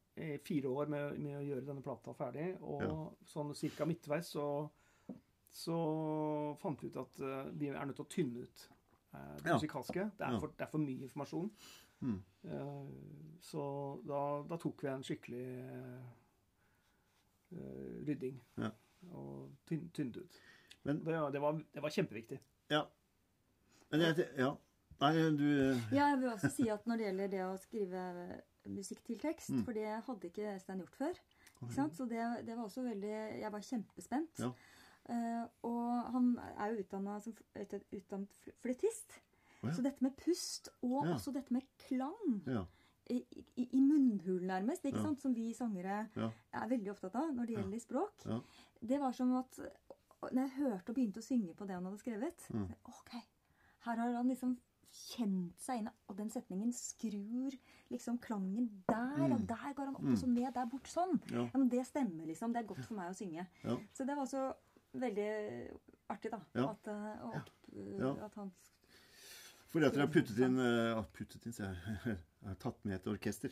[0.44, 2.96] fire år med, med å gjøre denne plata ferdig, og Ja.
[3.32, 4.46] sånn cirka midtveis så,
[5.50, 5.78] så
[6.62, 8.66] fant vi ut at uh, vi er nødt til å tynne ut
[9.14, 9.56] uh, det Ja.
[9.58, 10.06] musikalske.
[10.18, 10.40] Det er, Ja.
[10.40, 11.52] for, det er for mye informasjon.
[12.02, 12.20] Mm.
[12.46, 13.64] Uh, så
[14.08, 16.08] da, da tok vi en skikkelig eh,
[17.52, 18.40] eh, rydding.
[18.58, 18.70] Ja.
[19.16, 20.40] Og tynn, tynnet ut.
[20.84, 22.40] Men- det, var- det, var, det var kjempeviktig.
[22.70, 22.86] Ja.
[23.92, 24.54] Men jeg, ja.
[25.00, 28.02] Nei, du eh, Ja, jeg vil også si at når det gjelder det å skrive
[28.65, 29.63] musikk til tekst, Mm.
[29.65, 31.13] for det hadde ikke Øystein gjort før.
[31.63, 31.93] Ikke sant?
[31.98, 34.39] Så det, det var også veldig Jeg var kjempespent.
[34.39, 34.52] Ja.
[35.10, 37.34] Uh, og han er jo utdanna som
[37.93, 39.19] utdannet fl- fløytist.
[39.63, 39.72] Å ja.
[39.74, 41.13] Så dette med pust, og Ja.
[41.15, 42.65] også dette med klang Ja.
[43.10, 43.26] i,
[43.58, 45.19] i, i munnhulen nærmest, ikke sant?
[45.22, 46.30] som vi sangere Ja.
[46.54, 48.26] er veldig opptatt av når det gjelder språk.
[48.26, 48.39] Ja.
[48.86, 49.60] Det var som at
[50.32, 52.67] når jeg hørte og begynte å synge på det han hadde skrevet Mm.
[52.86, 53.12] Ok,
[53.86, 54.58] her har han liksom
[54.91, 57.54] kjent seg inn, og den setningen skrur
[57.91, 59.34] liksom klangen der, Mm.
[59.34, 60.12] og der går han opp Mm.
[60.12, 61.19] og så ned, der bort sånn.
[61.32, 61.43] Ja.
[61.54, 62.54] Ja, men Det stemmer, liksom.
[62.54, 63.47] Det er godt for meg å synge.
[63.63, 63.78] Ja.
[63.93, 64.54] Så det var også
[64.95, 65.78] veldig
[66.10, 66.39] artig, da.
[66.56, 66.69] Ja.
[66.69, 67.34] At, eh, og,
[67.99, 68.25] Ja.
[68.25, 68.52] at han
[69.71, 71.99] Fordi at dere har puttet inn uh, Puttet inn, sier jeg.
[72.06, 73.52] Jeg har tatt med et orkester.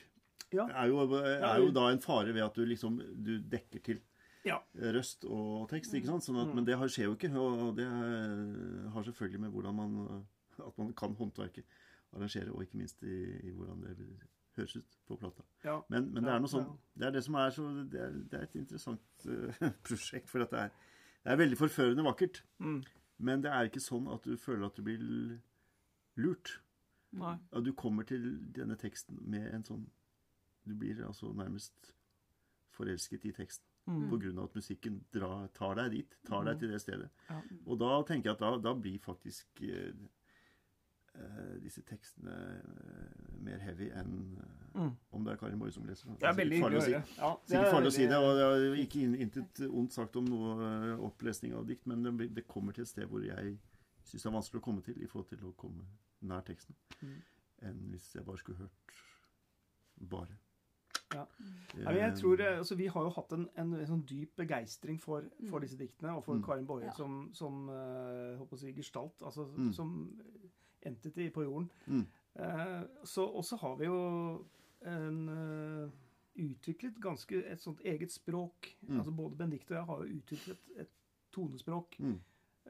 [0.52, 0.66] Ja.
[0.68, 4.02] Er jo, er jo da en fare ved at du liksom du dekker til
[4.44, 4.58] Ja.
[4.76, 5.94] røst og tekst.
[5.94, 6.24] ikke sant?
[6.24, 6.56] Sånn at, Mm.
[6.56, 7.30] Men det skjer jo ikke.
[7.36, 10.28] Og det har selvfølgelig med hvordan man
[10.66, 11.66] At man kan håndverket
[12.14, 13.18] arrangere, og ikke minst i,
[13.48, 14.08] i hvordan det
[14.58, 15.44] høres ut på plata.
[15.64, 15.80] Ja.
[15.90, 16.76] Men, men det er noe sånn ja.
[16.98, 20.30] Det er det som er så Det er, det er et interessant uh, prosjekt.
[20.30, 20.72] For at det er,
[21.24, 22.42] det er veldig forførende vakkert.
[22.64, 22.80] Mm.
[23.20, 25.04] Men det er ikke sånn at du føler at du blir
[26.18, 26.58] lurt.
[27.18, 27.36] Nei.
[27.56, 29.86] At du kommer til denne teksten med en sånn
[30.68, 31.94] Du blir altså nærmest
[32.76, 34.10] forelsket i teksten Mm.
[34.38, 36.16] av at musikken drar, tar deg dit.
[36.28, 36.60] Tar deg Mm.
[36.60, 37.10] til det stedet.
[37.30, 37.38] Ja.
[37.66, 39.94] Og da tenker jeg at da, da blir faktisk eh,
[41.64, 44.92] disse tekstene eh, mer heavy enn eh, Mm.
[45.12, 46.12] om det er Karin Boye som leser.
[46.20, 47.16] Det er veldig hyggelig å farlig høre.
[47.18, 50.26] Ja, Si, sikkert farlig å si det, og det er ikke intet ondt sagt om
[50.26, 50.52] noe
[50.94, 53.58] eh, opplesning av dikt, men det, det kommer til et sted hvor jeg
[54.06, 55.84] syns det er vanskelig å komme til i forhold til å komme
[56.22, 57.16] nær teksten, Mm.
[57.62, 58.94] enn hvis jeg bare skulle hørt
[60.10, 60.38] bare.
[61.14, 61.22] Ja.
[61.78, 64.36] Eh, Ja, jeg tror, eh, altså, Vi har jo hatt en, en, en sånn dyp
[64.36, 65.62] begeistring for, for Mm.
[65.62, 66.44] disse diktene, og for Mm.
[66.46, 66.92] Karin Boye Ja.
[66.92, 69.74] som, som eh, håper å si, gestalt, altså Mm.
[69.74, 70.20] som
[70.88, 71.70] entity på jorden.
[71.88, 72.06] Mm.
[72.38, 74.02] Eh, så, og så har vi jo
[74.88, 75.96] en, eh,
[76.38, 78.76] utviklet ganske et sånt eget språk.
[78.88, 79.00] Mm.
[79.00, 80.94] Altså Både Benedicte og jeg har jo utviklet et
[81.34, 82.20] tonespråk Mm.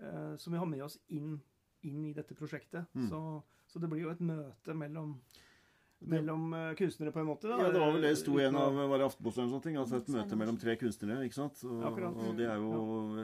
[0.01, 1.41] eh, som vi har med oss inn,
[1.84, 2.86] inn i dette prosjektet.
[2.93, 3.10] Mm.
[3.10, 5.17] Så, så det blir jo et møte mellom
[5.99, 7.47] mellom eh, kunstnere, på en måte.
[7.49, 7.58] Da.
[7.58, 9.82] Ja, det var vel det det sto igjen en av var det Aftenposten eller noe
[9.82, 11.63] altså et møte mellom tre kunstnere, ikke sant?
[11.65, 12.69] Og, og det er jo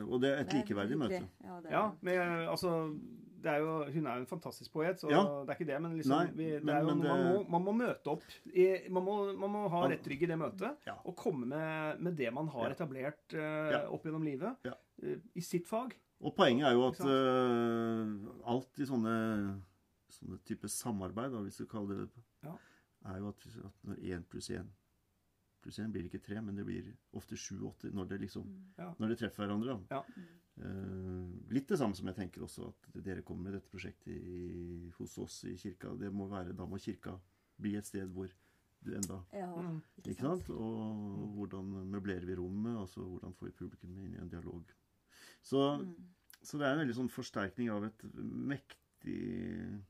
[0.08, 1.19] og det er et er likeverdig møte.
[1.45, 5.23] Ja, det men altså det er jo, Hun er jo en fantastisk poet, så Ja.
[5.45, 5.82] det er ikke det.
[5.82, 8.23] Men liksom, Nei, vi, det men- jo, men man, må, man må møte opp.
[8.53, 10.77] I, man, må, man må ha rett rygg i det møtet.
[10.88, 10.95] Ja.
[11.06, 14.56] Og komme med, med det man har etablert uh, opp gjennom livet.
[15.03, 15.95] Eh, I sitt fag.
[16.23, 19.15] Og poenget er jo at uh, alt i sånne,
[20.10, 22.53] sånne type samarbeid, hvis du kaller det det,
[23.12, 24.69] er jo at, at når én pluss én
[25.63, 28.43] pluss én blir ikke tre, men det blir ofte sju-åtte når, liksom,
[28.77, 28.89] Ja.
[28.99, 29.77] når de treffer hverandre.
[29.91, 30.01] Ja.
[30.62, 34.92] Eh, litt det samme som jeg tenker også at dere kommer med dette prosjektet i,
[35.00, 35.96] hos oss i kirka.
[35.98, 37.16] Det må være, Da må kirka
[37.58, 38.30] bli et sted hvor
[38.84, 39.48] du enda Ja,
[39.98, 40.50] ikke, ikke sant?
[40.52, 42.78] Og hvordan møblerer vi rommet?
[42.78, 44.63] altså Hvordan får vi publikum inn i en dialog?
[45.42, 45.96] Så, Mm.
[46.44, 49.82] så det er en veldig sånn forsterkning av et mektig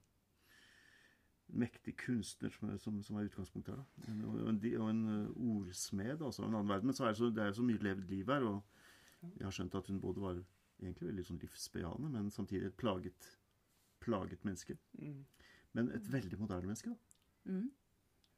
[1.53, 3.81] mektig kunstner som er, som, som er utgangspunktet her.
[3.83, 4.11] da.
[4.11, 5.03] En, og, en, og en
[5.53, 6.89] ordsmed, altså en annen verden.
[6.89, 8.45] Men så er det, så, det er jo så mye levd liv her.
[8.49, 8.82] Og
[9.37, 10.43] jeg har skjønt at hun både var
[10.81, 13.29] egentlig veldig sånn livsbejaende, men samtidig et plaget,
[14.03, 14.77] plaget menneske.
[14.99, 15.25] Mm.
[15.73, 16.89] Men et veldig moderne menneske.
[16.89, 17.51] da.
[17.51, 17.71] Mm.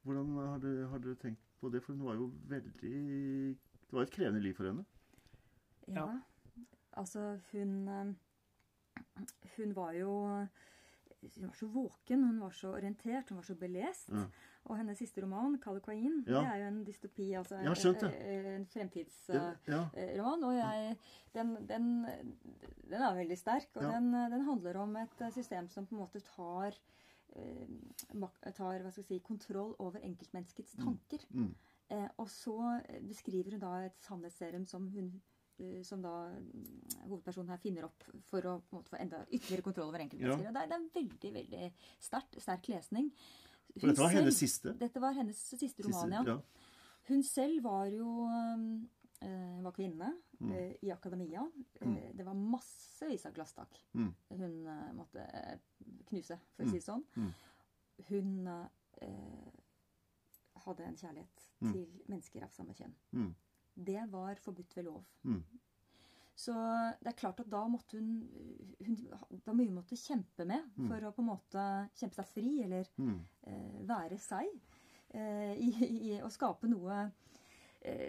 [0.06, 1.82] Hvordan har dere, har dere tenkt på det?
[1.84, 4.86] For hun var jo veldig Det var et krevende liv for henne.
[5.88, 6.06] Ja.
[6.94, 8.14] Altså, hun eh,
[9.58, 10.12] Hun var jo
[11.36, 14.10] Hun var så våken, hun var så orientert, hun var så belest.
[14.10, 14.26] Ja.
[14.66, 16.40] Og hennes siste roman, 'Kalikoin', Ja.
[16.40, 17.32] det er jo en dystopi.
[17.34, 17.66] Altså En,
[18.46, 19.56] en fremtidsroman.
[19.68, 19.90] Ja.
[19.98, 20.55] eh, og
[21.36, 21.88] den, den,
[22.90, 23.70] den er veldig sterk.
[23.76, 23.94] Og Ja.
[23.98, 26.76] den, den handler om et eh, system som på en måte tar,
[27.36, 31.24] eh, tar si, kontroll over enkeltmenneskets tanker.
[31.32, 31.54] Mm.
[31.94, 32.58] Eh, og så
[32.90, 35.16] eh, beskriver hun da et sannhetsserum som hun
[35.88, 39.64] som da mm, hovedpersonen her finner opp for å på en måte få enda ytterligere
[39.64, 40.50] kontroll over enkeltmennesker.
[40.50, 40.52] Ja.
[40.52, 41.70] Det, er, det er veldig veldig
[42.04, 43.08] sterkt, sterk lesning.
[43.78, 44.74] For dette var Hun hennes selv- siste.
[44.82, 46.36] Dette var hennes siste roman, ja.
[47.08, 48.10] Hun selv var jo
[49.22, 50.52] eh, var kvinne Mm.
[50.52, 51.52] eh, i akademia.
[51.82, 52.18] Eh, Mm.
[52.18, 54.14] Det var massevis av glasstak Mm.
[54.30, 54.64] hun
[54.96, 55.60] måtte
[56.08, 56.72] knuse, for å Mm.
[56.72, 57.04] si det sånn.
[57.16, 57.34] Mm.
[58.10, 59.52] Hun eh,
[60.66, 61.72] hadde en kjærlighet Mm.
[61.72, 62.94] til mennesker av samme kjønn.
[63.14, 63.36] Mm.
[63.86, 65.06] Det var forbudt ved lov.
[65.26, 65.44] Mm.
[66.36, 66.52] Så
[67.02, 68.28] det er klart at da måtte hun,
[68.86, 69.08] hun
[69.46, 70.88] Da hun måtte kjempe med Mm.
[70.90, 73.20] for å på en måte kjempe seg fri, eller Mm.
[73.44, 74.48] eh, være seg.
[75.14, 77.12] Eh, i, I å skape noe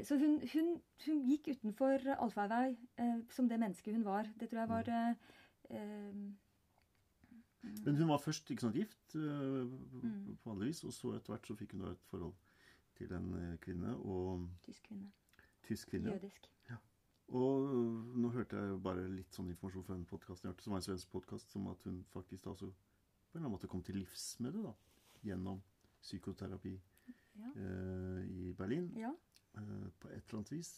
[0.05, 0.69] Så hun, hun,
[1.07, 4.29] hun gikk utenfor allfarvei eh, som det mennesket hun var.
[4.41, 5.15] Det tror jeg var eh,
[5.71, 6.15] eh,
[7.85, 9.67] Men hun var først ikke sant, gift øh,
[10.03, 10.37] Mm.
[10.43, 12.35] på alle vis, og så etter hvert så fikk hun da et forhold
[12.97, 15.11] til en øh, kvinne, og tysk kvinne.
[15.67, 16.13] tysk kvinne.
[16.13, 16.49] Jødisk.
[16.71, 16.77] Ja.
[17.29, 17.69] Og
[18.17, 20.87] nå hørte jeg bare litt sånn informasjon fra en podkasten jeg hørte, som var en
[20.89, 23.97] svensk podkast, som at hun faktisk da også på en eller annen måte kom til
[23.99, 24.73] livs med det, da.
[25.27, 25.63] Gjennom
[26.03, 26.77] psykoterapi
[27.37, 27.51] Ja.
[28.25, 29.11] i Berlin, ja.
[29.57, 30.71] Øh, på et eller annet vis.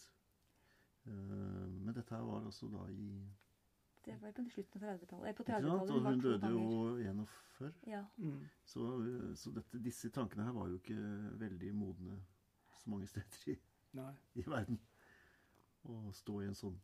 [1.06, 3.10] Eh, men dette her var altså da i
[4.04, 5.28] Det var på slutten av 30-tallet.
[5.28, 5.90] Eh, På 30-tallet.
[5.90, 7.72] Og hun døde jo i 41.
[7.86, 8.04] Ja.
[8.16, 8.44] Mm.
[8.64, 8.84] Så,
[9.36, 10.98] så dette, disse tankene her var jo ikke
[11.40, 12.20] veldig modne
[12.78, 13.56] så mange steder i,
[14.38, 14.78] i verden.
[15.88, 16.78] Å stå i en sånn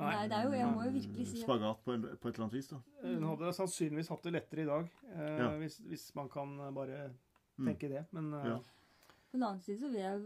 [0.00, 2.46] Nei, det er jo, jeg må jo virkelig si spagat på, en, på et eller
[2.46, 2.78] annet vis, da.
[3.02, 5.48] Hun hadde sannsynligvis hatt det lettere i dag, eh, Ja.
[5.60, 7.10] hvis, hvis man kan bare
[7.58, 7.66] Mm.
[7.66, 8.06] tenke det.
[8.16, 8.54] Men eh, Ja.
[9.30, 10.24] På den annen side så vil jeg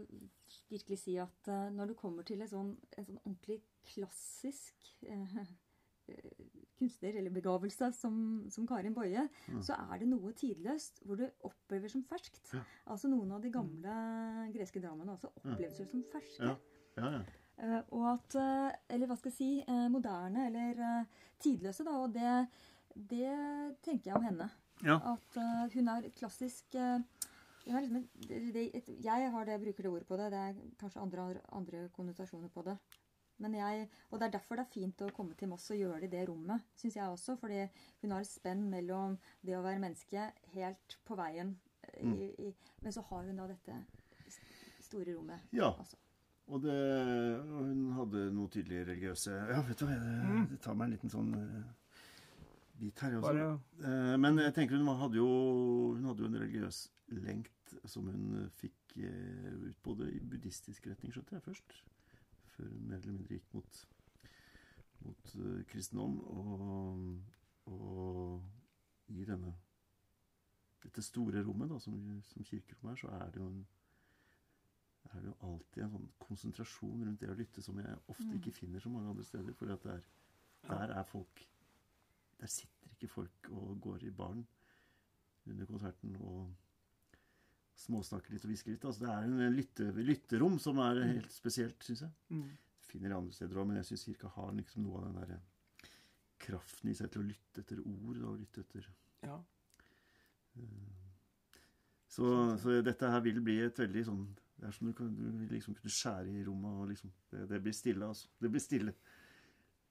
[0.71, 3.59] virkelig si at uh, når du kommer til en sånn, en sånn ordentlig
[3.93, 5.39] klassisk uh,
[6.79, 8.15] kunstner eller begavelse som,
[8.51, 9.61] som Karin Boje, Mm.
[9.63, 12.41] så er det noe tidløst hvor du opplever som ferskt.
[12.53, 12.61] Ja.
[12.91, 13.95] Altså noen av de gamle
[14.53, 16.49] greske dramaene også oppleves jo som ferske.
[16.49, 16.55] Ja.
[16.97, 17.21] Ja, ja.
[17.57, 18.35] Eh, og at
[18.91, 21.05] Eller hva skal jeg si Moderne eller
[21.39, 21.93] tidløse, da.
[22.03, 22.33] Og det,
[22.95, 23.31] det
[23.85, 24.49] tenker jeg om henne.
[24.83, 24.97] Ja.
[25.13, 25.37] At
[25.73, 26.99] hun er klassisk eh,
[27.65, 30.29] hun men liksom et, det, det, et, Jeg har det, bruker det ordet på det.
[30.31, 32.77] Det er kanskje andre, andre konnotasjoner på det.
[33.37, 35.99] Men jeg, og Det er derfor det er fint å komme til Moss og gjøre
[36.05, 37.35] det i det rommet, syns jeg også.
[37.41, 37.65] Fordi
[38.01, 41.55] hun har et spenn mellom det å være menneske helt på veien,
[41.89, 43.79] eh, i, i, men så har hun da dette
[44.85, 45.49] store rommet.
[45.51, 45.73] Ja.
[45.73, 45.99] Også.
[46.45, 46.75] Og det,
[47.49, 51.09] hun hadde noe tydelig religiøse Ja, vet du hva, det, det tar meg en liten
[51.09, 51.63] sånn eh,
[52.77, 53.31] bit her også.
[53.31, 54.17] bare ja.
[54.21, 55.29] Men jeg tenker hun hadde jo,
[55.97, 56.83] hun hadde jo en religiøs
[57.17, 57.54] lengt
[57.89, 61.77] som hun eh, fikk eh, ut både i buddhistisk retning, skjønte jeg først.
[62.55, 63.79] Før hun mer eller mindre gikk mot,
[65.05, 66.19] mot eh, kristendom.
[66.35, 69.55] Og, og i denne
[70.85, 71.97] dette store rommet da, som,
[72.29, 73.63] som kirkerommet er, så er det jo en
[75.13, 78.37] er det jo alltid en sånn konsentrasjon rundt det å lytte som jeg ofte Mm.
[78.39, 79.53] ikke finner så mange andre steder.
[79.53, 80.01] For der,
[80.67, 81.45] der er folk
[82.41, 84.41] Der sitter ikke folk og går i baren
[85.47, 86.49] under konserten og
[87.79, 88.85] småsnakker litt og hviske litt.
[88.87, 92.13] Altså, det er en lytte, lytterom som er helt spesielt, syns jeg.
[92.31, 92.45] mm.
[92.85, 95.89] Finner det andre steder òg, men jeg syns kirka har liksom noe av den der
[96.45, 98.87] kraften i seg til å lytte etter ord og lytte etter
[99.25, 99.35] Ja.
[102.07, 102.27] så,
[102.61, 104.21] så dette her vil bli et veldig sånn
[104.55, 107.41] Det er som du, kan, du vil liksom kunne skjære i rommet og liksom Det,
[107.49, 108.29] det blir stille, altså.
[108.39, 108.93] Det blir stille.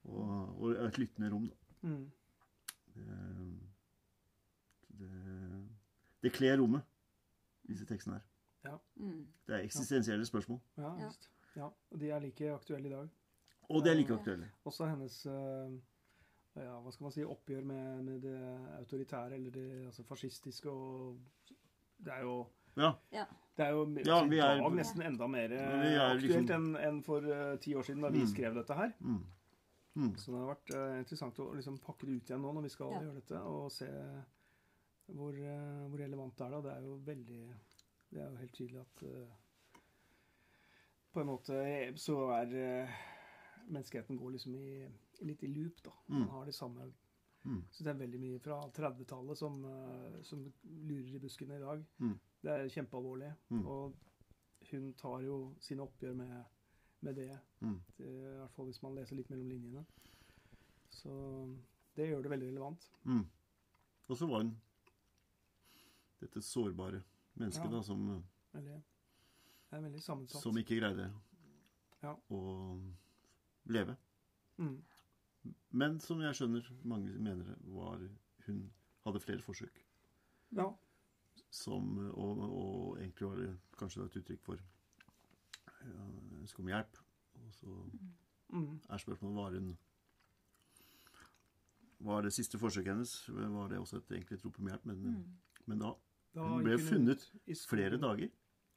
[0.05, 1.55] Og, og et lyttende rom, da.
[1.85, 2.05] Mm.
[2.95, 3.19] Det,
[5.01, 5.11] det,
[6.25, 6.85] det kler rommet,
[7.67, 8.21] disse tekstene
[8.63, 8.77] her.
[8.97, 9.27] Mm.
[9.47, 10.59] Det er eksistensielle spørsmål.
[10.77, 11.09] Ja, Ja.
[11.55, 13.09] Ja, og de er like aktuelle i dag.
[13.69, 14.49] Og de er like aktuelle.
[14.65, 15.71] Også hennes eh,
[16.55, 18.35] ja, hva skal man si, oppgjør med, med det
[18.79, 21.17] autoritære, eller det altså fascistiske og
[21.97, 22.45] Det er jo
[22.77, 22.91] Ja.
[23.57, 26.75] det er jo Ja, vi er- dag nesten enda mer eh, Ja, vi aktuelt liksom-
[26.75, 28.27] enn en for uh, ti år siden, da vi Mm.
[28.27, 28.91] skrev dette her.
[28.99, 29.23] Mm.
[29.95, 30.17] Mm.
[30.17, 32.69] Så det har vært uh, interessant å liksom pakke det ut igjen nå når vi
[32.69, 32.99] skal Ja.
[32.99, 33.85] gjøre dette, og se
[35.07, 36.49] hvor, eh, hvor relevant det er.
[36.55, 36.61] da.
[36.61, 37.41] Det er jo veldig
[38.11, 39.79] Det er jo helt tydelig at uh,
[41.13, 42.53] på en måte eh, så er
[42.85, 42.89] uh,
[43.67, 44.85] menneskeheten går liksom i,
[45.25, 45.91] litt i loop, da.
[46.07, 46.29] Man Mm.
[46.29, 46.91] har det samme
[47.45, 47.63] Mm.
[47.69, 51.83] Så det er veldig mye fra 30-tallet som, uh, som lurer i buskene i dag.
[51.99, 52.15] Mm.
[52.41, 53.33] Det er kjempealvorlig.
[53.49, 53.65] Mm.
[53.67, 53.93] Og
[54.71, 56.43] hun tar jo sine oppgjør med,
[57.01, 57.39] med det.
[57.61, 57.75] Mm.
[57.99, 59.85] I hvert fall hvis man leser litt mellom linjene.
[60.89, 61.13] Så
[61.95, 62.89] det gjør det veldig relevant.
[63.03, 63.25] Mm.
[64.09, 64.55] Og så var hun
[66.21, 67.03] dette sårbare
[67.37, 67.71] mennesket Ja.
[67.71, 68.23] da, som,
[68.53, 68.81] Veldig,
[69.71, 70.41] det er veldig sammensatt.
[70.41, 71.11] som ikke greide
[72.03, 72.15] Ja.
[72.31, 72.79] å
[73.65, 73.97] leve.
[74.57, 74.81] Mm.
[75.71, 77.99] Men som jeg skjønner mange mener det, var
[78.45, 78.71] hun
[79.05, 79.81] hadde flere forsøk.
[80.55, 80.69] Ja.
[81.51, 84.55] Som, og, og egentlig var det kanskje et uttrykk for
[85.85, 86.05] ja,
[86.41, 86.97] ønske om hjelp.
[87.45, 87.91] Og så
[88.53, 88.79] Mm.
[88.89, 89.77] er spørsmålet var hun
[91.99, 94.85] Var det siste forsøket hennes var det også et egentlig et rop om hjelp?
[94.85, 95.23] Men, Mm.
[95.65, 95.93] men Da
[96.35, 98.29] Hun ble funnet i flere dager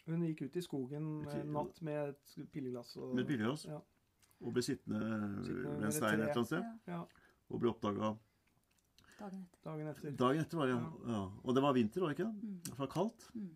[0.06, 2.96] Hun gikk ut i skogen en natt med et pilleglass.
[2.96, 3.64] Og, med et pilleglass.
[3.68, 3.80] Ja.
[4.40, 5.00] og ble sittende
[5.44, 6.92] Sittende ved ved en stein et eller annet sted.
[6.92, 7.02] Ja,
[7.50, 8.16] Og ble oppdaga
[9.18, 9.62] dagen etter.
[9.64, 10.12] dagen etter.
[10.16, 10.56] dagen etter.
[10.60, 11.12] var det, ja.
[11.12, 11.22] ja.
[11.42, 12.30] Og det var vinter, var det ikke?
[12.30, 12.60] Mm.
[12.68, 13.26] Det var kaldt.
[13.34, 13.48] Mm.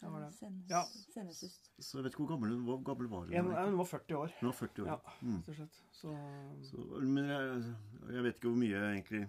[0.00, 0.32] Det var det.
[0.34, 0.82] Sendes, Ja.
[1.14, 1.54] Sendesus.
[1.78, 2.82] Så jeg vet ikke hvor gammel hun var.
[2.86, 3.32] Gammel var hun?
[3.34, 4.88] En, hun var 40 år, Hun var 40 år.
[4.88, 4.98] Ja.
[5.22, 5.42] Mm.
[5.54, 5.80] slett.
[5.92, 6.12] Så,
[6.62, 7.74] Så, men jeg,
[8.14, 9.24] jeg vet ikke hvor mye egentlig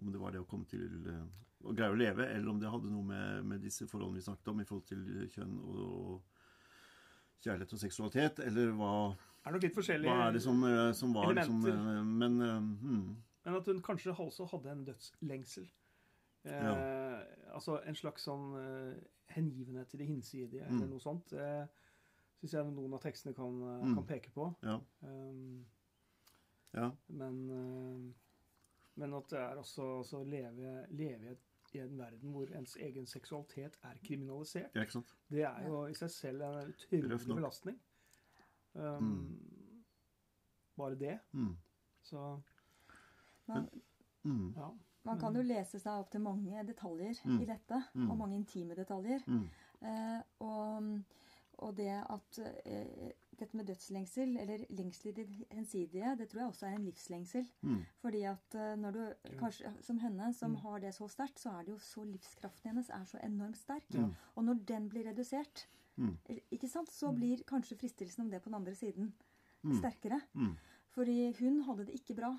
[0.00, 1.24] Om det var det å komme til eh,
[1.64, 4.48] å greie å leve, eller om det hadde noe med, med disse forholdene vi snakket
[4.52, 6.22] om i forhold til kjønn og, og
[7.42, 8.92] kjærlighet og seksualitet, eller hva,
[9.46, 11.90] er nok litt hva er det som, eh, som var liksom Elementer.
[11.90, 15.68] Liksom, Men eh, hmm, Men at hun kanskje også hadde en dødslengsel.
[16.44, 17.18] Eh,
[17.54, 18.98] Altså en slags sånn eh,
[19.34, 20.76] hengivenhet til det hinsidige, Mm.
[20.82, 21.32] eller noe sånt.
[21.32, 21.66] Eh,
[22.38, 23.94] Syns jeg noen av tekstene kan, eh, Mm.
[23.96, 24.54] kan peke på.
[24.62, 25.64] ja, Um,
[26.74, 26.90] ja.
[27.08, 28.14] men, eh,
[29.00, 29.82] men at det er også
[30.20, 34.70] å leve, leve i et- i en verden hvor ens egen seksualitet er kriminalisert.
[34.74, 35.14] ja, ikke sant?
[35.30, 37.80] Det er jo i seg selv en utrolig belastning.
[38.74, 39.38] Um,
[40.78, 41.18] Bare det.
[41.32, 41.56] Mm.
[42.02, 42.40] Så
[43.48, 43.68] Man,
[44.24, 44.52] Mm.
[44.56, 44.68] ja.
[45.04, 47.40] man kan jo lese seg opp til mange detaljer Mm.
[47.40, 48.10] i dette, Mm.
[48.10, 49.20] og mange intime detaljer.
[49.26, 49.48] Mm.
[49.82, 51.00] Eh, og,
[51.58, 56.48] og det at eh, dette med dødslengsel, eller lengsel i det hensidige, det tror jeg
[56.52, 57.46] også er en livslengsel.
[57.62, 57.84] Mm.
[58.02, 59.02] Fordi at eh, når du,
[59.38, 60.56] kanskje som henne, som Mm.
[60.62, 63.84] har det så sterkt, så er det jo så livskraften hennes er så enormt sterk.
[63.94, 64.08] Ja.
[64.36, 66.16] Og når den blir redusert, Mm.
[66.52, 67.16] ikke sant, så Mm.
[67.16, 69.12] blir kanskje fristelsen om det på den andre siden
[69.64, 69.78] Mm.
[69.80, 70.20] sterkere.
[70.34, 70.56] Mm.
[70.90, 72.38] Fordi hun hadde det ikke bra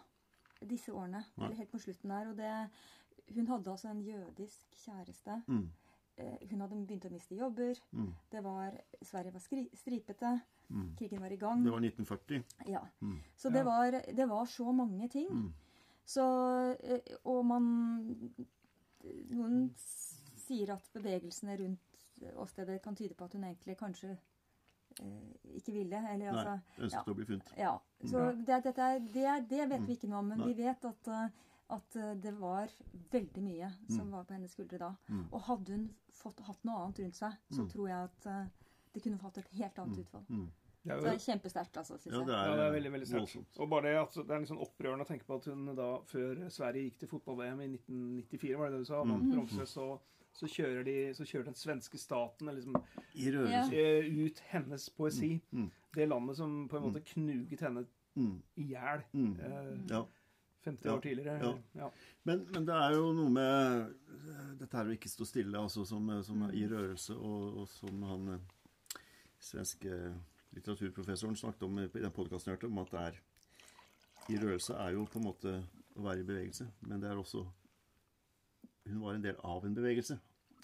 [0.70, 1.44] disse årene, ja.
[1.44, 2.30] eller helt på slutten der.
[2.30, 2.70] Og det,
[3.36, 5.44] hun hadde altså en jødisk kjæreste.
[5.48, 5.70] Mm.
[6.20, 7.78] Eh, Hun hadde begynt å miste jobber.
[7.96, 8.10] Mm.
[8.32, 10.34] Det var, Sverige var skri, stripete.
[10.70, 10.90] Mm.
[11.00, 11.64] Krigen var i gang.
[11.64, 12.44] Det var 1940.
[12.68, 12.82] Ja.
[13.02, 13.18] Mm.
[13.36, 13.54] Så Ja.
[13.54, 15.30] det var, det var så mange ting.
[15.32, 15.54] Mm.
[16.06, 16.26] Så,
[16.84, 17.66] eh, og man
[19.32, 24.10] Noen sier at bevegelsene rundt åstedet kan tyde på at hun egentlig kanskje
[25.00, 26.02] eh, ikke ville.
[26.12, 27.54] Eller Nei, altså ønsket å bli funnet.
[27.58, 27.78] Ja.
[28.04, 28.32] Så Ja.
[28.34, 30.48] det, dette er, det, det vet vi ikke noe om, men Nei.
[30.54, 31.30] vi vet at, eh,
[31.70, 32.68] at eh, det var
[33.12, 34.12] veldig mye som Mm.
[34.12, 34.96] var på hennes skuldre da.
[35.10, 35.26] Mm.
[35.32, 37.70] Og hadde hun fått, hatt noe annet rundt seg, så Mm.
[37.70, 38.46] tror jeg at eh,
[38.94, 40.04] det kunne fått et helt annet Mm.
[40.04, 40.26] utfall.
[40.30, 40.50] Mm.
[40.86, 42.92] Det er Så det er kjempesterkt, altså, syns Ja, det er, Ja, det er veldig,
[42.92, 43.60] veldig sterkt.
[43.60, 46.00] Og bare det at det er litt sånn opprørende å tenke på at hun da,
[46.08, 49.32] før Sverige gikk til fotball-VM i 1994, var det det du sa, vant Mm.
[49.36, 50.00] bronse, så,
[50.34, 52.76] så, kjører de, så kjører den svenske staten liksom,
[53.74, 55.42] eh, ut hennes poesi.
[55.54, 55.70] Mm.
[55.94, 57.86] Det landet som på en måte knuget henne
[58.16, 58.42] Mm.
[58.58, 59.40] i hjel Mm.
[59.40, 60.06] eh, Ja.
[60.70, 60.96] 50 Ja.
[60.96, 61.38] år tidligere.
[61.44, 61.52] Ja.
[61.84, 61.92] Ja.
[62.30, 63.94] Men, men det er jo noe med
[64.30, 67.70] eh, dette her å ikke stå stille, altså som, som er i rørelse, og, og
[67.74, 69.00] som han eh,
[69.40, 70.00] svenske
[70.56, 73.20] litteraturprofessoren snakket om i den podkasten jeg hørte, om at det er
[74.34, 75.54] I rørelse er jo på en måte
[75.98, 77.44] å være i bevegelse, men det er også
[78.90, 80.16] Hun var en del av en bevegelse.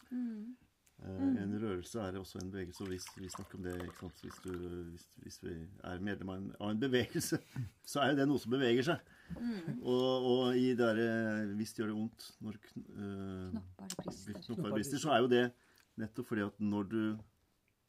[0.09, 0.55] Mm.
[1.03, 1.37] Eh, Mm.
[1.37, 4.21] En rørelse er også en bevegelse, og hvis vi snakker om det ikke sant?
[4.23, 4.51] Hvis, du,
[4.91, 7.37] hvis, hvis vi er medlem av en, av en bevegelse,
[7.91, 8.99] så er jo det noe som beveger seg.
[9.35, 9.81] Mm.
[9.83, 12.55] Og, og i det derre 'hvis det gjør det vondt' når
[12.95, 14.41] øh, Knopper, brister.
[14.45, 15.51] knopper brister, så er jo det
[15.97, 17.17] nettopp fordi at når du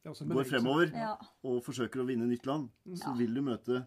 [0.07, 1.15] går fremover Ja.
[1.45, 3.15] og forsøker å vinne nytt land, så Ja.
[3.17, 3.87] vil du møte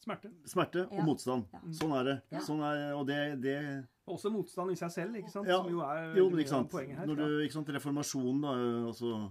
[0.00, 0.30] Smerte.
[0.48, 1.04] smerte og Ja.
[1.04, 1.44] motstand.
[1.52, 1.58] Ja.
[1.76, 2.22] Sånn er det.
[2.32, 2.38] Ja.
[2.40, 5.46] Sånn er, og det, det Også motstand i seg selv, ikke sant?
[5.46, 6.70] Ja, som jo er Jo, men ikke sant.
[6.70, 7.06] poenget her.
[7.06, 8.54] Når du, ikke sant, Reformasjonen, da,
[8.88, 9.30] altså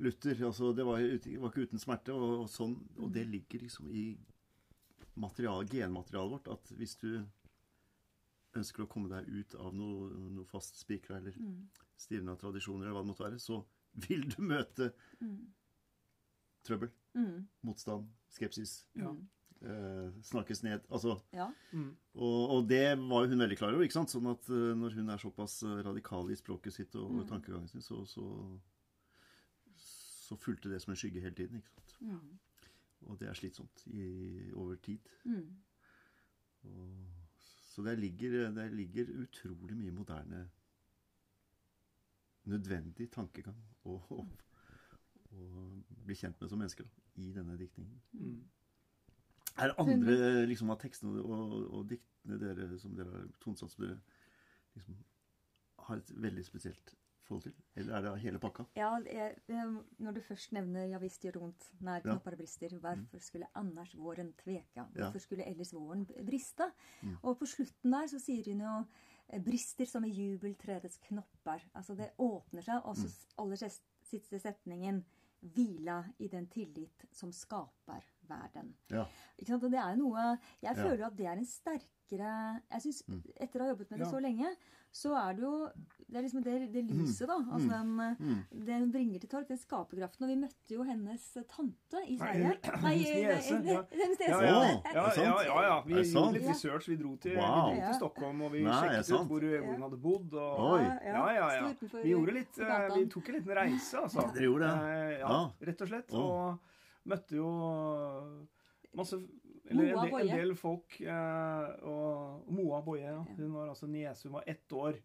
[0.00, 2.76] Luther altså Det var, var ikke uten smerte, og, og sånn.
[2.98, 4.16] Og det ligger liksom i
[5.16, 7.24] material, genmaterialet vårt at hvis du
[8.56, 11.68] ønsker å komme deg ut av noe, noe fast spikra eller Mm.
[11.98, 13.64] stivna tradisjoner, eller hva det måtte være, så
[14.08, 15.46] vil du møte Mm.
[16.64, 17.46] trøbbel, Mm.
[17.64, 19.12] motstand, skepsis, Ja.
[19.60, 20.84] Eh, snakkes ned.
[20.88, 21.48] Altså Ja.
[21.72, 21.96] Mm.
[22.14, 23.82] Og, og det var jo hun veldig klar over.
[23.82, 24.10] ikke sant?
[24.12, 27.28] Sånn at eh, når hun er såpass eh, radikal i språket sitt og, og Mm.
[27.28, 28.22] tankegangen sin, så, så,
[29.76, 31.56] så fulgte det som en skygge hele tiden.
[31.58, 31.96] ikke sant?
[32.00, 32.38] Mm.
[33.08, 35.00] Og det er slitsomt i, over tid.
[35.24, 35.56] Mm.
[36.62, 37.08] Og,
[37.74, 40.44] så der ligger, der ligger utrolig mye moderne
[42.48, 44.26] nødvendig tankegang å å-
[45.34, 46.90] å bli kjent med som mennesker da,
[47.22, 48.00] i denne diktningen.
[48.14, 48.38] Mm.
[49.58, 53.84] Er det andre liksom, av tekstene og, og diktene dere som dere har tonesatt som
[53.84, 53.98] dere
[54.76, 54.96] liksom
[55.88, 56.94] har et veldig spesielt
[57.28, 57.54] forhold til?
[57.76, 58.64] Eller er det hele pakka?
[58.76, 59.36] Ja, jeg-
[59.98, 62.00] når du først nevner 'ja visst gjør vondt' når Ja.
[62.00, 64.86] knoppar brister, hvorfor skulle annars våren tveka?
[64.94, 66.70] Hvorfor skulle ellers våren briste?
[67.02, 67.16] Mm.
[67.22, 68.84] Og på slutten der så sier hun jo
[69.30, 71.60] eh, 'brister som i jubel tredets knopper'.
[71.74, 73.34] Altså det åpner seg, og så Mm.
[73.38, 73.56] aller
[74.02, 75.04] siste setningen
[75.40, 78.74] 'hvila i den tillit som skaper verden'.
[78.90, 79.04] Ja.
[79.38, 81.46] Det er noe Jeg føler at det er en
[82.08, 83.22] sterkere Jeg synes, Mm.
[83.40, 84.10] Etter å ha jobbet med det Ja.
[84.12, 84.56] så lenge,
[84.92, 85.68] så er det jo
[86.10, 87.34] Det er liksom det, det lyset, da.
[87.52, 88.64] Altså den, eh, Mm.
[88.64, 90.22] den bringer til torg, den skaperkraften.
[90.22, 92.56] Og vi møtte jo hennes tante i Sverige.
[92.82, 93.82] Nei, hennes niese, ja.
[93.92, 94.84] hennes Ja, niese.
[94.84, 95.82] ja, ja, ja, ja, ja.
[95.82, 96.88] Vi gjorde litt research.
[96.88, 97.74] Vi dro til, Wow.
[97.74, 100.32] vi dro til Stockholm, og vi Nei, sjekket ut hvor, hvor hun hadde bodd.
[100.34, 100.82] Og, Oi.
[100.82, 101.74] Ja, ja, ja.
[102.02, 102.88] Vi gjorde litt eh.
[102.94, 104.32] Vi tok en liten reise, altså.
[104.32, 104.88] Dere gjorde det?
[104.88, 105.50] Eh, Ja, Ja.
[105.60, 106.14] rett og slett.
[106.14, 106.58] Og
[107.06, 108.46] møtte jo
[108.96, 109.16] masse
[109.70, 111.00] eller en Moa del, en del folk.
[111.00, 113.22] eh, Og Moa Boje, ja.
[113.36, 114.24] Hun var altså niese.
[114.28, 114.98] Hun var ett år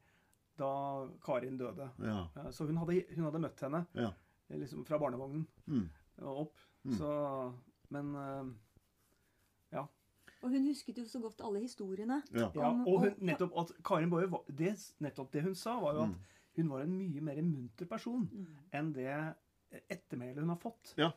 [0.58, 1.90] da Karin døde.
[2.00, 2.28] Ja.
[2.36, 4.12] Ja, Så hun hadde, hun hadde møtt henne ja.
[4.50, 5.90] eh, liksom fra barnevognen Mm.
[6.22, 6.58] og opp.
[6.86, 6.98] Mm.
[6.98, 7.54] Så
[7.90, 8.44] Men eh,
[10.44, 12.22] Og hun husket jo så godt alle historiene.
[12.34, 12.50] ja.
[12.54, 16.02] Ja, og hun, nettopp at Karin Boje var- det, Nettopp det hun sa, var jo
[16.02, 16.16] at Mm.
[16.58, 18.48] hun var en mye mer munter person Mm.
[18.74, 19.36] enn det
[19.90, 20.94] ettermælet hun har fått.
[20.98, 21.12] Ja.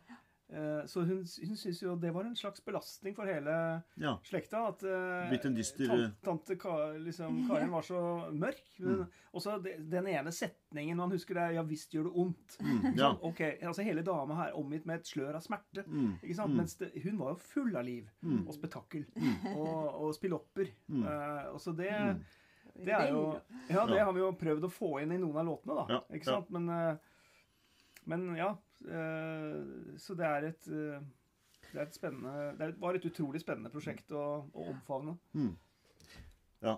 [0.49, 4.13] Eh, Så hun, hun syntes jo det var en slags belastning for hele ja.
[4.23, 4.61] slekta.
[4.69, 8.63] At eh, Blitt en dyster- tan- tante Ka, liksom, Karin var så mørk.
[8.79, 9.07] Men Mm.
[9.35, 9.57] også
[9.91, 12.59] den ene setningen man husker det er 'ja visst gjør det ondt'.
[12.63, 12.95] Mm.
[13.03, 13.11] ja.
[13.23, 15.83] Ok, altså Hele dama her omgitt med et slør av smerte.
[15.87, 16.19] Mm.
[16.23, 16.51] Ikke sant?
[16.53, 16.57] Mm.
[16.57, 18.47] Mens det, hun var jo full av liv Mm.
[18.47, 19.05] og spetakkel
[19.59, 20.71] og, og spillopper.
[20.89, 21.03] Mm.
[21.07, 22.85] Eh, og så det, Mm.
[22.85, 25.47] det er jo Ja, det har vi jo prøvd å få inn i noen av
[25.47, 25.87] låtene, da.
[25.95, 26.35] Ja, Ikke ja.
[26.39, 26.51] sant?
[26.51, 26.99] Men,
[28.07, 28.57] men ja.
[28.85, 31.01] Eh, så det er et eh,
[31.72, 34.24] det, er et spennende, det var et utrolig spennende prosjekt å,
[34.55, 35.16] å omfavne.
[35.35, 35.57] Mm.
[36.62, 36.77] Ja.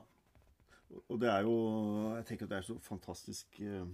[1.09, 1.53] Og det er jo
[2.17, 3.85] Jeg tenker at det er så fantastisk eh,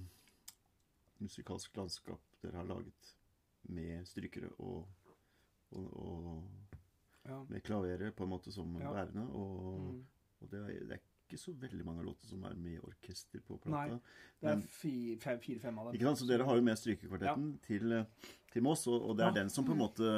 [1.21, 3.11] musikalsk landskap dere har laget
[3.75, 4.85] med strykere og,
[5.73, 6.45] og, og
[7.25, 7.39] Ja.
[7.49, 8.91] med klaveret på en måte som Ja.
[8.93, 9.23] bærende.
[9.33, 10.05] Og, Mm.
[10.41, 11.05] og det, er, det er
[11.35, 13.89] ikke så veldig mange låter som er med orkester på Nei.
[14.41, 15.95] Det er fire-fem av dem.
[15.99, 16.19] Ikke sant?
[16.23, 19.39] Så dere har jo med strykekvartetten til, eh, til Moss, og, og det er Ja.
[19.43, 20.09] den som på en måte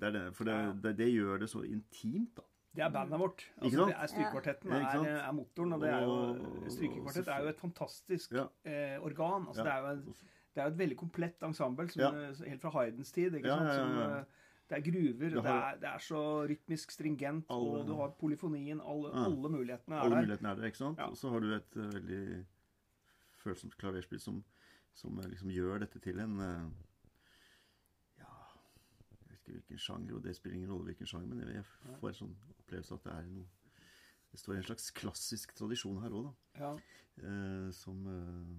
[0.00, 2.42] det den, For det, det, det gjør det så intimt, da.
[2.78, 3.42] Det er bandet vårt.
[3.58, 7.48] Altså, det er Strykekvartetten Ja, er, er motoren, og det er jo Strykekvartett er jo
[7.48, 8.44] et fantastisk Ja.
[8.64, 9.48] eh, organ.
[9.48, 9.64] Altså, Ja.
[9.64, 10.14] det, er jo en,
[10.54, 12.10] det er jo et veldig komplett ensemble, som, Ja.
[12.46, 13.34] helt fra Haydns tid.
[13.34, 13.66] Ikke sant?
[13.66, 14.18] ja, ja, Som, ja.
[14.18, 14.24] eh,
[14.68, 18.08] det er gruver, Det det, er, det er så rytmisk stringent, Alle- og du har
[18.20, 18.80] polyfonien.
[18.80, 19.24] Alle, Ja.
[19.24, 20.20] alle mulighetene er Alle der.
[20.22, 20.98] mulighetene er der, ikke sant?
[20.98, 21.06] Ja.
[21.08, 22.46] Og så har du et uh, veldig
[23.38, 24.44] følsomt klaverspill som,
[24.94, 26.68] som eh, liksom gjør dette til en uh,
[28.18, 28.32] Ja
[29.20, 31.98] Jeg vet ikke hvilken sjanger, og det spiller ingen rolle hvilken sjanger, men jeg, jeg
[32.00, 33.46] får en sånn opplevelse at det er noe
[34.32, 36.32] Det står en slags klassisk tradisjon her òg, da.
[36.60, 36.72] Ja.
[37.24, 38.58] Eh, som eh,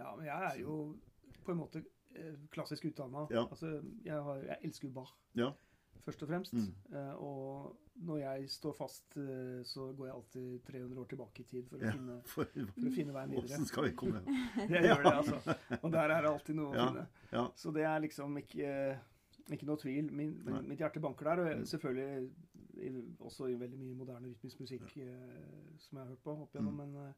[0.00, 0.96] ja, men jeg er jo
[1.44, 1.84] på en måte
[2.50, 3.26] klassisk utdanna.
[3.30, 3.46] Ja.
[3.50, 5.50] Altså, jeg, har, jeg elsker bar, Ja.
[6.06, 6.52] først og fremst.
[6.54, 6.68] Mm.
[6.92, 11.44] Uh, og når jeg står fast, uh, så går jeg alltid 300 år tilbake i
[11.44, 11.92] tid for å, Ja.
[11.96, 13.44] finne, For for å finne veien videre.
[13.50, 14.22] åssen skal vi komme
[14.74, 15.56] Jeg gjør det, altså.
[15.82, 17.06] Og der er det alltid noe å finne.
[17.32, 17.46] Ja.
[17.56, 18.98] Så det er liksom ikke,
[19.50, 20.12] ikke noe tvil.
[20.12, 20.36] Min,
[20.68, 21.40] mitt hjerte banker der.
[21.42, 21.66] Og jeg, Mm.
[21.72, 22.30] selvfølgelig
[22.76, 22.90] i,
[23.24, 26.74] også i veldig mye moderne rytmisk musikk eh, som jeg har hørt på opp igjennom.
[26.74, 26.92] Mm.
[26.92, 27.12] Men, eh,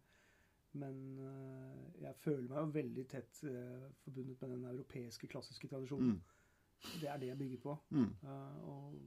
[0.72, 6.18] men eh, jeg føler meg jo veldig tett eh, forbundet med den europeiske klassiske tradisjonen.
[6.18, 6.20] Mm.
[7.00, 7.78] Det er det jeg bygger på.
[7.90, 8.12] Mm.
[8.22, 9.00] Eh, og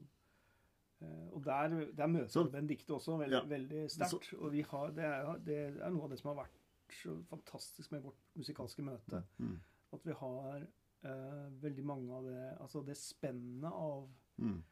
[1.31, 3.45] og der, der møter vi Benedicte også veldig, Ja.
[3.49, 4.33] veldig sterkt.
[4.37, 6.59] Og vi har, det, er, det er noe av det som har vært
[6.93, 9.23] så fantastisk med vårt musikalske møte.
[9.37, 9.55] Mm.
[9.97, 14.63] At vi har uh, veldig mange av det Altså det spennet av Mm.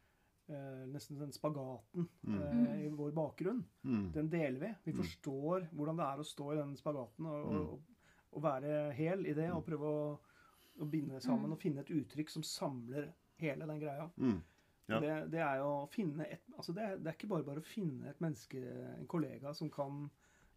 [0.49, 2.41] Eh, nesten den spagaten Mm.
[2.65, 3.63] eh, i vår bakgrunn.
[3.85, 4.11] Mm.
[4.13, 4.75] Den deler vi.
[4.85, 4.97] Vi Mm.
[5.03, 7.57] forstår hvordan det er å stå i den spagaten og, Mm.
[7.61, 7.81] og,
[8.33, 9.51] og være hel i det.
[9.51, 10.19] Og prøve å,
[10.81, 11.51] å binde sammen Mm.
[11.53, 14.09] og finne et uttrykk som samler hele den greia.
[14.17, 14.41] Mm.
[14.89, 14.99] Ja.
[14.99, 17.59] Det, det er jo å finne et altså det, er, det er ikke bare bare
[17.61, 18.57] å finne et menneske,
[18.97, 20.09] en kollega, som kan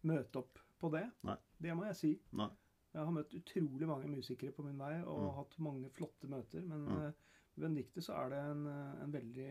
[0.03, 1.11] møte opp på det.
[1.23, 1.35] Nei.
[1.61, 2.19] Det må jeg si.
[2.33, 2.49] Nei.
[2.93, 5.35] Jeg har møtt utrolig mange musikere på min vei og Mm.
[5.35, 6.61] hatt mange flotte møter.
[6.61, 6.95] Men Mm.
[6.99, 7.13] med
[7.55, 9.47] ved Benedicte så er det en, eh, en veldig,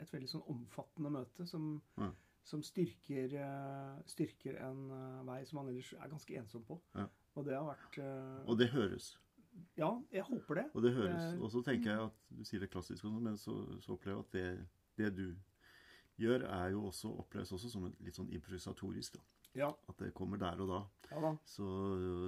[0.00, 2.12] et veldig sånn omfattende møte som, Mm.
[2.44, 6.80] som styrker, eh, styrker en eh, vei som man ellers er ganske ensom på.
[6.94, 7.06] Ja.
[7.36, 9.16] Og det har vært eh, Og det høres.
[9.76, 10.70] Ja, jeg håper det.
[10.74, 11.40] Og det høres.
[11.40, 14.32] Og så tenker jeg at du sier det klassisk, men så, så opplever jeg at
[14.32, 15.36] det, det du
[16.18, 19.14] gjør, er jo også, oppleves også som litt sånn improvisatorisk.
[19.14, 19.20] da.
[19.56, 20.78] Ja, At det kommer der og da.
[21.10, 21.30] ja da.
[21.48, 21.64] Så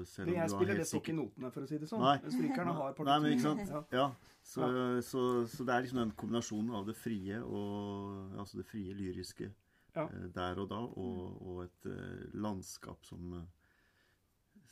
[0.08, 1.88] selv Det om jeg du har spiller, det ikke i notene, for å si det
[1.90, 2.00] sånn.
[2.00, 2.16] Nei.
[2.32, 3.66] Strykerne har men ikke partitur.
[3.66, 3.92] sant?
[3.92, 3.98] Ja.
[3.98, 4.06] Ja,
[4.42, 4.68] så,
[5.04, 5.22] så,
[5.52, 9.50] så det er liksom den kombinasjonen av det frie og altså det frie lyriske
[9.96, 10.04] Ja.
[10.08, 13.46] eh, der og da, og, og et eh, landskap som,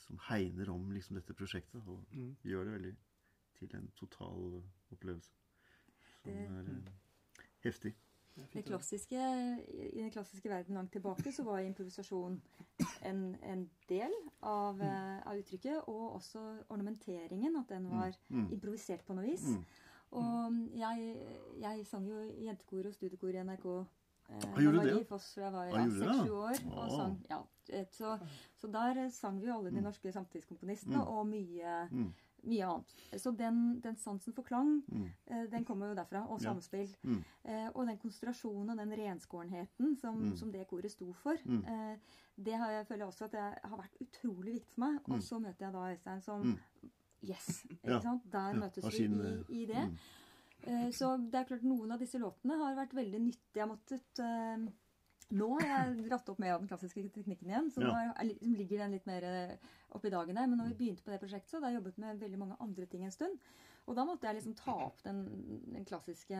[0.06, 2.36] som hegner om liksom dette prosjektet, og Mm.
[2.44, 2.96] gjør det veldig
[3.58, 5.32] til en total opplevelse
[6.22, 6.92] som Det- er eh,
[7.64, 7.94] heftig.
[8.52, 8.64] Det.
[8.66, 12.40] klassiske, I den klassiske verden langt tilbake så var improvisasjon
[13.02, 14.12] en, en del
[14.42, 15.88] av, eh, av uttrykket.
[15.88, 17.56] Og også ornamenteringen.
[17.56, 18.48] At den var Mm.
[18.52, 19.44] improvisert på noe vis.
[19.46, 19.64] Mm.
[20.12, 21.16] Og jeg,
[21.60, 23.86] jeg sang jo jentekor og studiekor i NRK.
[24.28, 25.06] Eh, gjorde du Marie det?
[25.06, 26.56] Foss fra jeg var Ah, ja, seks-sju år.
[26.76, 27.40] Og sang, ja,
[27.92, 28.18] så,
[28.56, 29.84] så der sang vi jo alle de Mm.
[29.84, 31.06] norske samtidskomponistene, Mm.
[31.08, 32.12] og mye, Mm.
[32.46, 32.94] Mye annet.
[33.20, 35.10] Så den, den sansen for klang, Mm.
[35.26, 36.24] eh, den kommer jo derfra.
[36.30, 36.52] Og Ja.
[36.52, 36.96] samspill.
[37.04, 37.24] Mm.
[37.44, 40.36] Eh, og den konsentrasjonen og den renskårenheten som, Mm.
[40.36, 41.64] som det koret sto for, Mm.
[41.66, 41.96] eh,
[42.44, 45.00] det har jeg føler også at det har vært utrolig viktig for meg.
[45.04, 45.20] Og Mm.
[45.22, 46.58] så møter jeg da Øystein som Mm.
[47.22, 47.64] Yes!
[47.70, 48.00] Ikke Ja.
[48.00, 48.22] sant?
[48.32, 49.98] Der Ja, møtes har vi i, i det.
[50.94, 53.54] Så det er klart noen av disse låtene har vært veldig nyttige.
[53.54, 54.68] Jeg har måttet
[55.34, 57.94] Nå har jeg dratt opp mer av den klassiske teknikken igjen, så nå
[58.46, 60.46] ligger den litt mer oppe opp i dagen der.
[60.46, 62.86] Men når vi begynte på det prosjektet, så hadde jeg jobbet med veldig mange andre
[62.86, 63.38] ting en stund.
[63.86, 65.24] Og da måtte jeg liksom ta opp den,
[65.74, 66.38] den klassiske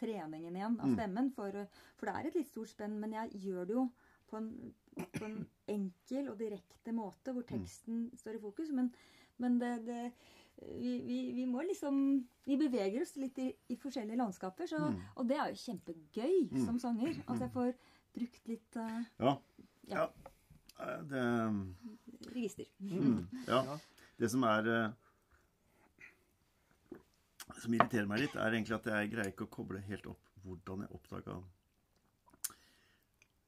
[0.00, 0.94] treningen igjen av Mm.
[0.96, 1.30] stemmen.
[1.32, 1.56] For,
[1.96, 3.86] for det er et litt stort spenn, men jeg gjør det jo
[4.28, 4.74] på en,
[5.16, 7.48] på en enkel og direkte måte, hvor Mm.
[7.58, 8.70] teksten står i fokus.
[8.72, 8.92] Men,
[9.38, 10.12] men det, det
[10.62, 15.00] vi, vi, vi må liksom Vi beveger oss litt i, i forskjellige landskaper, så, Mm.
[15.16, 16.64] og det er jo kjempegøy Mm.
[16.66, 17.22] som sanger.
[17.28, 17.74] At jeg får
[18.16, 19.36] brukt litt uh, Ja.
[19.90, 20.04] Ja.
[20.82, 21.24] Eh, Det
[22.34, 22.66] register.
[22.80, 23.28] mm.
[23.46, 23.62] ja.
[23.70, 23.78] Ja.
[24.18, 24.90] Det som er uh,
[27.62, 30.80] Som irriterer meg litt, er egentlig at jeg greier ikke å koble helt opp hvordan
[30.82, 31.36] jeg oppdaga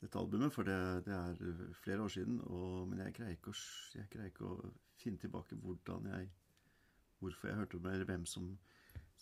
[0.04, 1.38] dette albumet, for det, det er
[1.80, 2.36] flere år siden.
[2.44, 3.56] Og, men jeg greier, ikke å,
[3.96, 6.32] jeg greier ikke å finne tilbake hvordan jeg
[7.22, 8.48] Hvorfor jeg hørte om det, eller hvem som,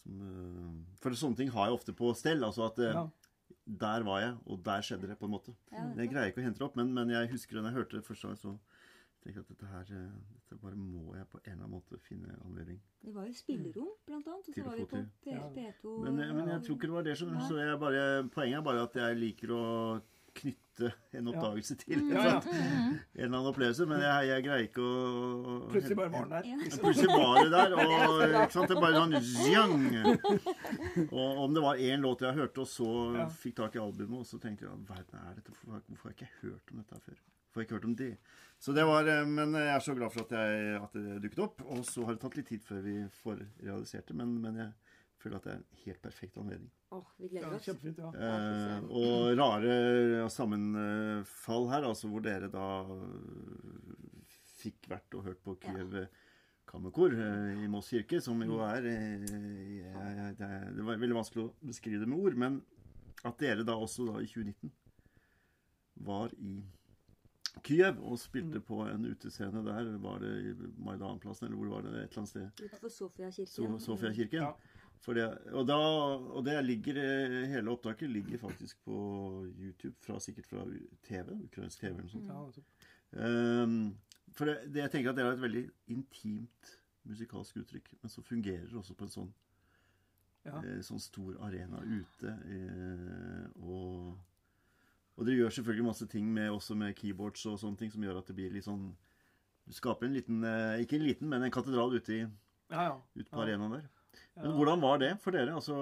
[0.01, 2.43] som uh, For sånne ting har jeg ofte på stell.
[2.43, 3.05] Altså at uh, Ja.
[3.67, 5.55] Der var jeg, og der skjedde det, på en måte.
[5.73, 7.99] Ja, Jeg greier ikke å hente det opp, men, men jeg husker da jeg hørte
[7.99, 8.55] det første gang, så
[9.23, 11.99] tenkte jeg at dette her eh, dette bare må jeg på en eller annen måte
[12.07, 12.81] finne anledning.
[13.03, 14.49] Det var jo spillerom, blant annet.
[14.49, 16.01] Og så var vi på P2 Ja.
[16.07, 17.19] Men, men jeg tror ikke det var det.
[17.19, 17.29] Så
[17.81, 18.03] bare,
[18.35, 19.63] poenget er bare at jeg liker å
[20.73, 22.11] knytte en oppdagelse til Mm.
[22.13, 22.41] Ja, ja.
[22.41, 26.45] en eller annen opplevelse, men jeg, jeg greier ikke å Plutselig bare var den der.
[26.49, 26.79] Ja.
[26.81, 29.85] Plutselig var det der, og ikke sant, det bare sånn zjang.
[31.13, 33.27] Og om det var én låt jeg hørte, og så Ja.
[33.29, 35.53] fikk tak i albumet, og så tenkte jeg hva verden er dette?
[35.53, 35.81] for?
[35.89, 37.21] Hvorfor har jeg ikke hørt om dette før?
[37.21, 38.11] Hvorfor har jeg ikke hørt om det?
[38.63, 41.39] Så det var, eh, Men jeg er så glad for at, jeg, at det dukket
[41.45, 41.63] opp.
[41.67, 44.73] Og så har det tatt litt tid før vi får realisert det, men, men jeg
[45.21, 46.71] føler at det er en helt perfekt anledning.
[46.93, 47.65] Åh, vi gleder oss.
[47.65, 48.11] kjempefint, ja.
[48.13, 53.97] Eh, og rare sammenfall her, altså hvor dere da eh,
[54.63, 55.97] fikk vært og hørt på Kiev
[56.69, 61.17] Kammerkor eh, i Moss kirke, som jo er eh, jeg- jeg- det, er- var veldig
[61.17, 62.61] vanskelig å beskrive det med ord, men
[63.25, 64.71] at dere da også da i 2019
[66.03, 66.63] var i
[67.63, 69.91] Kyiv og spilte på en utescene der.
[70.01, 71.91] Var det i Maidanplassen, eller hvor var det?
[71.93, 72.63] Et eller annet sted?
[72.65, 73.47] Utenfor Sofiakirken.
[73.53, 74.41] So Sofiakirken.
[74.41, 74.55] Ja.
[75.03, 75.77] Det, og, da,
[76.39, 78.95] og det ligger, eh, hele opptaket ligger faktisk på
[79.59, 80.63] YouTube, fra, sikkert fra
[81.03, 82.31] TV, ukrainsk TV eller noe sånt.
[82.31, 82.63] Altså.
[83.19, 83.97] Ehm,
[84.33, 86.71] for det, det, jeg tenker at det er et veldig intimt
[87.11, 89.33] musikalsk uttrykk, men som fungerer også på en sånn,
[90.47, 90.61] Ja.
[90.63, 92.31] eh, sånn stor arena ute.
[92.47, 94.15] Eh, og,
[95.17, 98.19] og dere gjør selvfølgelig masse ting med, også med keyboards og sånne ting, som gjør
[98.23, 98.93] at det blir litt sånn
[99.67, 102.23] Du skaper en liten eh, Ikke en liten, men en katedral ute, i,
[102.71, 102.97] Ja, ja.
[103.15, 103.85] ute på arenaen der.
[104.37, 104.53] Men Ja.
[104.57, 105.55] hvordan var det for dere?
[105.55, 105.75] Altså,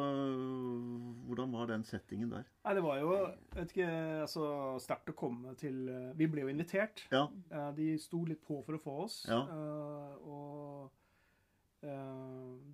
[1.29, 2.45] hvordan var den settingen der?
[2.65, 3.11] Nei, det var jo
[3.55, 3.89] vet ikke,
[4.25, 4.45] altså,
[4.83, 7.05] sterkt å komme til eh, Vi ble jo invitert.
[7.13, 7.29] Ja.
[7.51, 9.21] Eh, De sto litt på for å få oss.
[9.29, 9.43] Ja.
[9.47, 10.91] eh, Og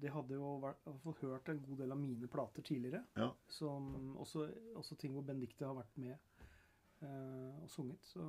[0.01, 0.81] de hadde jo vært,
[1.21, 3.05] hørt en god del av mine plater tidligere.
[3.17, 3.29] Ja.
[3.49, 6.17] Som også, også ting hvor Benedicte har vært med
[7.63, 8.03] og sunget.
[8.03, 8.25] Så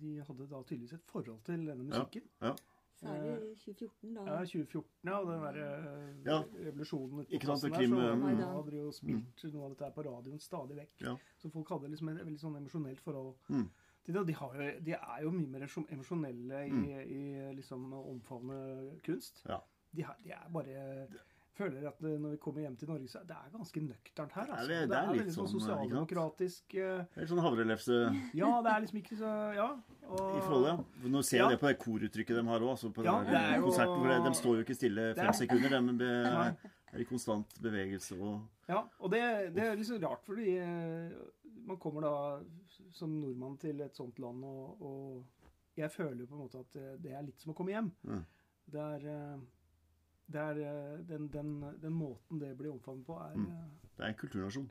[0.00, 2.22] de hadde da tydeligvis et forhold til denne musikken.
[2.40, 2.54] Ja.
[2.54, 2.68] musikken.
[3.02, 4.24] Særlig 2014, da.
[4.30, 6.36] Ja, 2014, ja, og den derre eh, Ja.
[6.66, 8.48] revolusjonen Ikke sant, der, eh, så Maidan.
[8.54, 11.00] hadde de jo spilt noe av dette her på radioen stadig vekk.
[11.02, 11.16] Ja.
[11.42, 13.68] Så folk hadde liksom et veldig sånn emosjonelt forhold Mm.
[14.04, 14.20] til det.
[14.20, 19.42] Og de, har jo, de er jo mye mer emosjonelle i, i liksom omfavne kunst.
[19.44, 19.50] Mm.
[19.50, 19.60] Ja.
[19.94, 21.08] De, har- de er bare
[21.58, 24.46] føler at når vi kommer hjem til Norge, så er det er ganske nøkternt her.
[24.52, 24.68] Altså.
[24.68, 25.78] det- er, det er er, litt veldig sånn sånn, ikke sant?
[25.78, 27.98] sosialdemokratisk eh, Helt sånn havrelefse
[28.34, 29.68] Ja, det er liksom ikke så Ja.
[30.08, 31.08] Og, i forhold, ja.
[31.08, 31.48] Nå ser jeg Ja.
[31.50, 32.70] det på det koruttrykket de har òg.
[32.70, 34.00] Altså på Ja, der er konserten.
[34.02, 35.68] For de står jo ikke stille fem er- sekunder.
[35.68, 36.10] De be,
[36.92, 41.10] er i konstant bevegelse og Ja, og det, det er litt så rart, fordi eh,
[41.66, 42.40] man kommer da
[42.92, 45.24] som nordmann til et sånt land, og, og
[45.76, 47.90] jeg føler jo på en måte at det- det er litt som å komme hjem.
[48.06, 48.24] Mm.
[48.70, 49.61] Det er, eh, det
[50.34, 51.52] er eh, den, den,
[51.82, 53.46] den måten det blir omfavnet på, er Mm.
[53.50, 54.70] eh, Det er en kulturnasjon.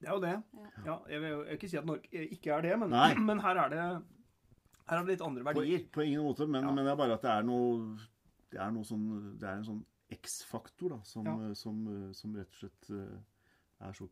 [0.00, 0.42] Det er jo det.
[0.54, 0.70] Ja.
[0.84, 2.90] Ja, jeg vil jo ikke si at Norge ikke er det, men,
[3.28, 3.78] men her er det
[4.86, 5.86] her er det litt andre verdier.
[5.92, 6.70] på ingen måte, men, Ja.
[6.72, 7.96] men det er bare at det er noe
[8.50, 11.54] Det er, noe sånn, det er en sånn X-faktor da, som, Ja.
[11.54, 13.18] som, som rett og slett eh,
[13.80, 14.08] er så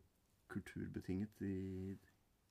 [0.49, 1.97] kulturbetinget i,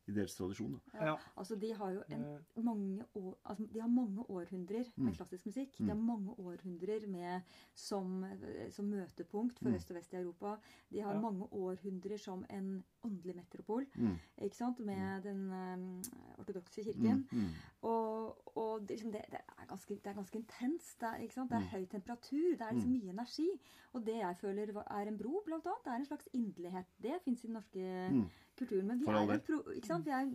[0.06, 0.80] i deres tradisjon.
[0.92, 1.04] Da.
[1.06, 1.14] Ja.
[1.36, 2.24] Altså, de har jo en
[2.56, 5.14] Eh, mange, år, altså, de har mange århundrer med Mm.
[5.14, 5.80] klassisk musikk.
[5.80, 5.86] Mm.
[5.86, 7.40] De har mange århundrer med
[7.74, 8.24] som,
[8.70, 9.74] som møtepunkt for Mm.
[9.74, 10.56] øst og vest i Europa.
[10.92, 11.20] De har Ja.
[11.20, 14.18] mange århundrer som en åndelig metropol Mm.
[14.42, 14.78] ikke sant?
[14.80, 16.02] med den um,
[16.38, 17.26] ortodokse kirken.
[17.32, 17.38] Mm.
[17.38, 17.48] Mm.
[17.82, 21.00] Og, og det, liksom, det, det, er ganske, det er ganske intenst.
[21.00, 21.50] Det er, ikke sant?
[21.50, 21.66] det er Mm.
[21.72, 22.50] høy temperatur.
[22.50, 23.48] Det er liksom mye energi.
[23.92, 26.86] Og det jeg føler er en bro, blant annet, det er en slags inderlighet.
[27.02, 28.28] Det fins i den norske Mm.
[28.56, 28.86] Kulturen.
[28.86, 29.62] Men vi er, pro?
[29.64, 30.26] Vi er,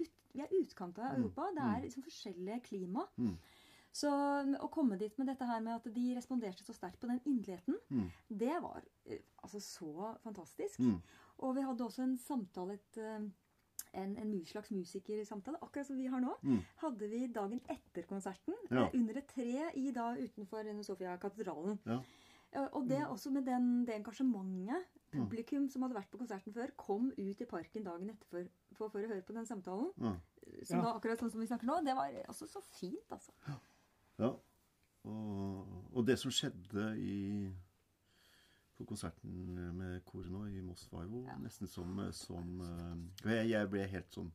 [0.00, 1.22] ut, vi er utkant av Mm.
[1.22, 1.50] Europa.
[1.54, 3.06] Det er liksom forskjellige klima.
[3.18, 3.36] Mm.
[3.94, 4.08] Så
[4.58, 7.76] å komme dit med dette her med at de responderte så sterkt på den inderligheten,
[7.90, 8.10] Mm.
[8.28, 10.80] det var eh, altså så fantastisk.
[10.80, 11.00] Mm.
[11.38, 13.20] Og vi hadde også en samtale, et, eh,
[13.94, 16.34] en, en slags musikersamtale, akkurat som vi har nå.
[16.42, 16.58] Mm.
[16.82, 18.86] Hadde vi dagen etter konserten, Ja.
[18.86, 21.78] eh, under et tre i da utenfor Sofia-katedralen.
[21.86, 22.00] Ja.
[22.72, 24.84] Og det også med den, det engasjementet.
[25.14, 28.88] Publikum som hadde vært på konserten før, kom ut i parken dagen etter for, for,
[28.90, 29.92] for å høre på den samtalen.
[29.96, 30.16] Mm.
[30.64, 30.82] Som Ja.
[30.84, 31.78] da, akkurat sånn som vi snakker nå.
[31.86, 33.32] Det var altså så fint, altså.
[34.18, 34.32] Ja.
[35.04, 37.52] Og, og det som skjedde i
[38.74, 41.36] på konserten med koret nå i Moss, var jo Ja.
[41.38, 42.60] nesten som, som
[43.24, 44.32] eh, jeg, jeg ble helt sånn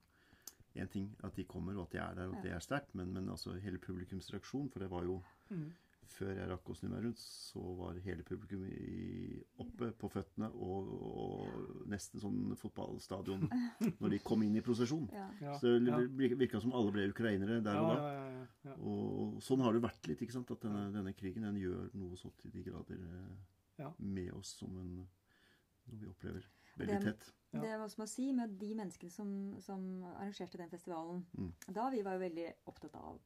[0.77, 2.43] Én ting at de kommer, og at de er der, og at Ja.
[2.43, 5.71] det er sterkt, men, men altså hele publikums reaksjon For det var jo Mm.
[6.09, 10.49] Før jeg rakk å snu meg rundt, så var hele publikum i, oppe på føttene
[10.57, 13.45] og, og nesten sånn fotballstadion
[14.01, 15.05] når de kom inn i prosesjon.
[15.13, 15.53] Ja.
[15.61, 15.99] Så det
[16.39, 17.97] virka som alle ble ukrainere der og da.
[18.01, 18.75] ja, ja, ja.
[18.81, 20.23] Og sånn har det vært litt.
[20.25, 20.51] ikke sant?
[20.55, 23.33] At denne, denne krigen den gjør noe så til de grader eh,
[23.79, 23.93] Ja.
[23.97, 24.95] med oss som en,
[25.87, 26.47] noe vi opplever
[26.79, 27.29] veldig tett.
[27.53, 27.61] Ja.
[27.63, 29.29] Det var som å si med de menneskene som,
[29.63, 29.85] som
[30.15, 31.23] arrangerte den festivalen.
[31.37, 31.53] Mm.
[31.73, 33.21] Da vi var jo veldig opptatt av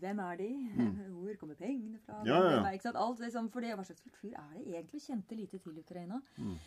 [0.00, 0.48] hvem er de?
[1.14, 2.18] Hvor kommer pengene fra?
[2.20, 2.26] Mm.
[2.28, 2.58] Ja, ja.
[2.60, 2.96] Er, ikke sant?
[3.00, 5.00] Alt liksom, for det, Hva slags kultur er det egentlig?
[5.02, 6.20] Kjente lite til Ukraina.
[6.36, 6.58] Mm.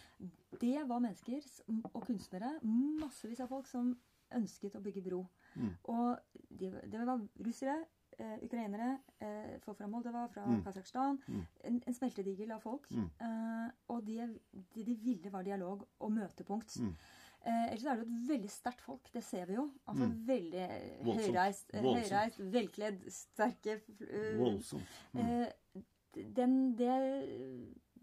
[0.61, 1.45] Det var mennesker
[1.93, 2.55] og kunstnere,
[3.01, 3.93] massevis av folk, som
[4.35, 5.21] ønsket å bygge bro.
[5.55, 5.69] Mm.
[5.93, 6.17] Og
[6.49, 7.77] de, det var russere,
[8.17, 10.63] eh, ukrainere, eh, folk fra Moldova, fra Mm.
[10.65, 11.21] Kasakhstan.
[11.27, 11.45] Mm.
[11.69, 12.89] En, en smeltedigel av folk.
[12.91, 13.07] Mm.
[13.21, 14.27] Eh, og det
[14.73, 16.79] de, de ville var dialog og møtepunkt.
[17.47, 17.53] Mm.
[17.53, 19.09] Eh, ellers er det jo et veldig sterkt folk.
[19.13, 19.69] Det ser vi jo.
[19.87, 20.25] Altså Mm.
[20.27, 20.65] Veldig
[21.05, 24.83] høyreist, eh, høyreist, velkledd, sterke uh, Voldsomt.
[25.13, 25.21] Mm.
[25.21, 25.81] eh,
[26.35, 26.91] den, Det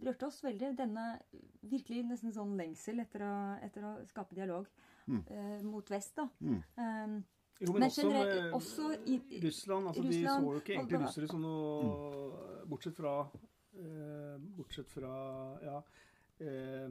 [0.05, 0.77] rørte oss veldig.
[0.77, 1.19] Denne
[1.63, 4.67] virkelig nesten sånn lengsel etter å, etter å skape dialog
[5.07, 5.23] Mm.
[5.29, 6.15] eh, mot vest.
[6.17, 6.29] da.
[6.41, 6.63] Mm.
[6.79, 7.23] Eh,
[7.61, 9.87] Jo, men, Men også, generelt- også i- Russland.
[9.87, 13.31] altså De så jo ikke egentlig og- russere som noe Bortsett fra
[13.77, 15.83] eh, Bortsett fra ja,
[16.41, 16.89] eh,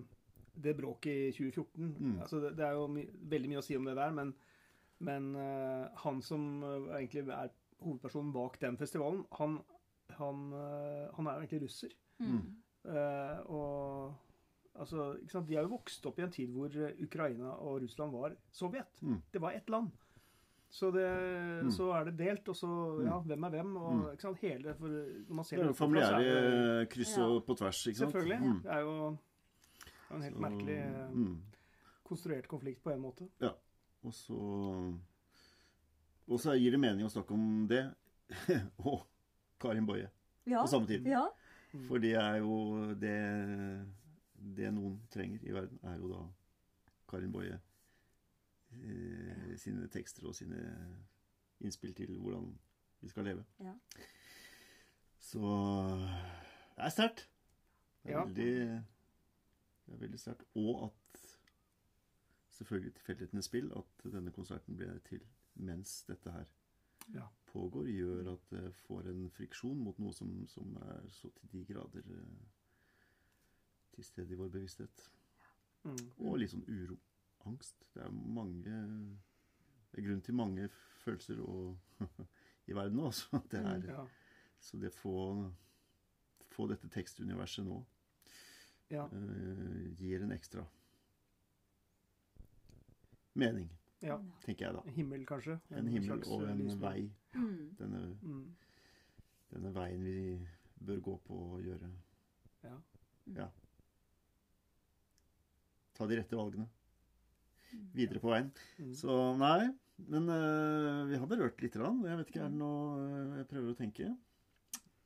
[0.56, 1.96] det bråket i 2014.
[2.00, 2.20] Mm.
[2.22, 4.34] Altså det, det er jo my veldig mye å si om det der, men,
[5.00, 7.50] men uh, han som uh, egentlig er
[7.84, 9.58] hovedpersonen bak den festivalen, han,
[10.20, 11.96] han, uh, han er jo egentlig russer.
[12.20, 12.44] mm.
[12.84, 14.12] Eh, og
[14.76, 15.46] altså, ikke sant?
[15.48, 18.90] De er jo vokst opp i en tid hvor Ukraina og Russland var Sovjet.
[19.02, 19.22] Mm.
[19.32, 19.88] Det var ett land.
[20.68, 21.06] Så, det,
[21.72, 22.68] så er det delt, og så
[23.06, 23.72] Ja, hvem er hvem?
[23.78, 24.02] Og Mm.
[24.12, 24.38] ikke sant?
[24.42, 27.24] hele for Når man ser Det er jo familiære kryss Ja.
[27.24, 28.12] og på tvers, ikke sant?
[28.12, 28.40] Selvfølgelig.
[28.42, 28.60] Mm.
[28.64, 29.18] Det er jo
[30.16, 31.38] en helt Så, merkelig eh, mm.
[32.04, 33.30] konstruert konflikt på en måte.
[34.04, 34.38] Og så
[36.28, 37.84] Og så gir det mening å snakke om det
[38.88, 39.06] og
[39.60, 40.10] Karin Boje
[40.46, 40.62] Ja.
[40.62, 41.06] på samme tid.
[41.08, 41.26] Ja.
[41.88, 43.18] For det er jo det
[44.58, 46.22] Det noen trenger i verden, er jo da
[47.10, 47.60] Karin Boje
[48.74, 50.60] eh, sine tekster og sine
[51.64, 52.50] innspill til hvordan
[53.02, 53.44] vi skal leve.
[53.64, 53.74] Ja.
[55.24, 55.40] Så
[56.76, 57.28] det er sterkt.
[58.04, 58.26] Det er Ja.
[58.26, 58.84] veldig
[59.86, 60.44] Det er veldig sterkt.
[60.56, 61.24] Og at
[62.54, 65.24] selvfølgelig tilfeldighetenes spill at denne konserten ble til
[65.56, 66.46] mens dette her
[67.14, 67.26] Ja.
[67.52, 71.66] pågår, gjør at det får en friksjon mot noe som, som er så til de
[71.74, 72.46] grader eh,
[73.94, 75.10] til stede i vår bevissthet.
[75.84, 75.98] Mm.
[76.24, 76.96] Og litt sånn uro.
[77.46, 77.84] Angst.
[77.94, 78.78] Det er mange
[79.92, 80.70] Det er grunn til mange
[81.04, 81.76] følelser og,
[82.68, 83.12] i verden nå.
[83.12, 84.08] Så det, er, Mm, Ja.
[84.60, 85.52] så det få,
[86.56, 87.84] få dette tekstuniverset nå
[88.92, 89.06] Ja.
[89.12, 90.66] eh, gir en ekstra
[93.36, 93.70] mening,
[94.04, 94.18] ja.
[94.46, 94.84] tenker jeg da.
[94.86, 95.56] En Himmel, kanskje.
[95.74, 96.82] En himmel slags, og eh, en lysbue.
[96.90, 97.12] vei.
[97.34, 97.70] Mm.
[97.80, 98.56] Denne, Mm.
[99.54, 100.48] denne veien vi
[100.86, 101.90] bør gå på og gjøre.
[102.64, 102.76] Ja.
[103.38, 103.48] Ja.
[105.94, 106.68] Ta de rette valgene.
[107.94, 108.52] Videre på veien.
[108.78, 108.94] Mm.
[108.94, 109.72] Så nei,
[110.10, 111.74] men uh, vi har berørt litt.
[111.74, 112.04] grann.
[112.06, 114.12] Jeg vet ikke, er det noe Jeg prøver å tenke.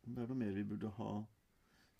[0.08, 1.12] Om det er noe mer vi burde ha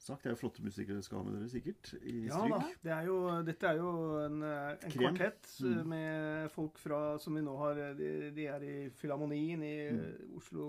[0.04, 0.24] sagt.
[0.24, 1.94] Det er jo flotte musikere dere skal ha med dere, sikkert.
[2.04, 2.60] I Ja da.
[2.84, 3.18] Det er jo,
[3.48, 3.90] dette er jo
[4.26, 5.88] en, eh, en kvartett eh, Mm.
[5.90, 10.38] med folk fra, som vi nå har eh, De, de er i Filharmonien i Mm.
[10.38, 10.68] Oslo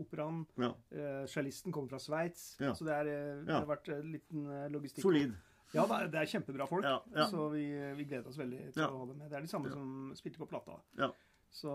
[0.00, 0.44] Operaen.
[0.58, 0.72] Ja.
[0.92, 2.56] Eh, Cellisten kommer fra Sveits.
[2.60, 2.74] Ja.
[2.74, 3.60] Så det, er, det Ja.
[3.60, 5.02] har vært en liten logistikk.
[5.02, 5.34] Solid.
[5.74, 6.84] Ja, det er, det er kjempebra folk.
[7.30, 7.64] Så vi,
[7.96, 9.30] vi gleder oss veldig til å ha dem med.
[9.30, 10.76] Det er de samme som spilte på plata.
[10.96, 11.08] Ja.
[11.50, 11.70] Så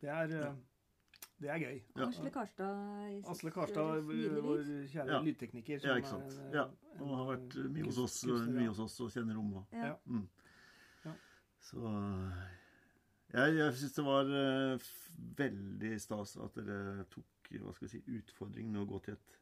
[0.00, 0.54] det er,
[1.42, 1.78] det er gøy.
[1.98, 2.06] Ja.
[2.06, 3.26] Asle Karstad.
[3.32, 4.62] Asle Karstad, eh, vår
[4.92, 5.20] kjære Ja.
[5.26, 5.80] lydtekniker.
[5.84, 6.38] Ja, ikke sant.
[6.38, 6.64] er Ja,
[7.00, 8.68] Og har vært mye hos oss, mye ja.
[8.68, 9.64] hos oss og kjenner rommet.
[9.72, 9.94] Ja.
[10.06, 10.28] Mm.
[11.04, 11.14] Ja.
[11.60, 11.82] Så
[13.32, 14.78] Jeg, jeg syns det var uh,
[15.38, 19.38] veldig stas at dere tok hva skal vi si, utfordringen med å gå til et,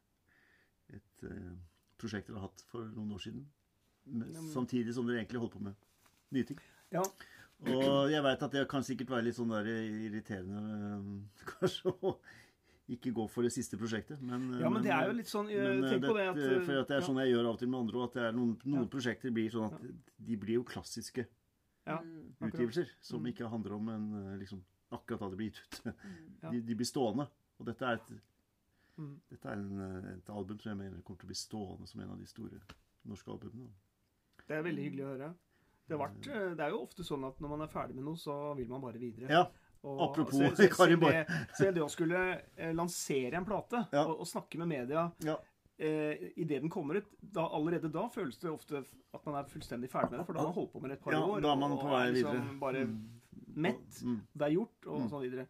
[0.94, 1.56] et uh,
[1.98, 3.44] prosjekt dere har hatt for noen år siden.
[4.06, 5.74] Men- samtidig som dere egentlig holdt på med
[6.30, 6.58] nye ting.
[6.92, 7.02] Ja.
[7.66, 12.14] Og jeg veit at det kan sikkert være litt sånn der irriterende eh, kanskje å
[12.90, 15.60] ikke gå for det siste prosjektet, men Ja, men det er jo litt sånn eh,
[15.76, 17.06] men, Tenk det, på det at For at det er ja.
[17.06, 18.90] sånn jeg gjør av og til med andre, òg, at det er noen, noen Ja.
[18.96, 19.84] prosjekter blir sånn at
[20.30, 21.26] de blir jo klassiske
[21.86, 21.98] Ja.
[22.00, 22.32] Mm.
[22.48, 23.28] Utgivelser, som Mm.
[23.32, 25.94] ikke handler om en, eh, liksom, akkurat da det blir gitt ut.
[26.50, 27.28] De, de blir stående.
[27.60, 28.10] Og dette er, et,
[28.98, 29.14] Mm.
[29.30, 32.00] dette er en, eh, et album som jeg mener kommer til å bli stående som
[32.00, 32.60] en av de store
[33.06, 33.70] norske albumene.
[34.46, 35.34] Det er veldig hyggelig å høre.
[35.90, 38.16] Det, vært, eh, det er jo ofte sånn at når man er ferdig med noe,
[38.20, 39.28] så vil man bare videre.
[39.30, 39.44] Ja,
[39.82, 41.12] Og- apropos se- Så se Karin Boy.
[41.74, 44.04] det- å skulle eh, lansere en plate Ja.
[44.06, 45.36] og, og snakke med media ja,
[45.78, 48.84] eh, idet den kommer ut, da, allerede da føles det ofte
[49.14, 50.98] at man er fullstendig ferdig med det, for da har man holdt på med det
[50.98, 51.40] et par Ja, år.
[51.40, 52.34] da er man på vei videre.
[52.38, 52.58] liksom.
[52.60, 53.08] Bare Mm.
[53.56, 53.90] mett.
[54.04, 54.20] Mm.
[54.36, 55.10] Det er gjort, og Mm.
[55.10, 55.46] sånn videre.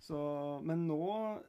[0.00, 0.96] Så, men nå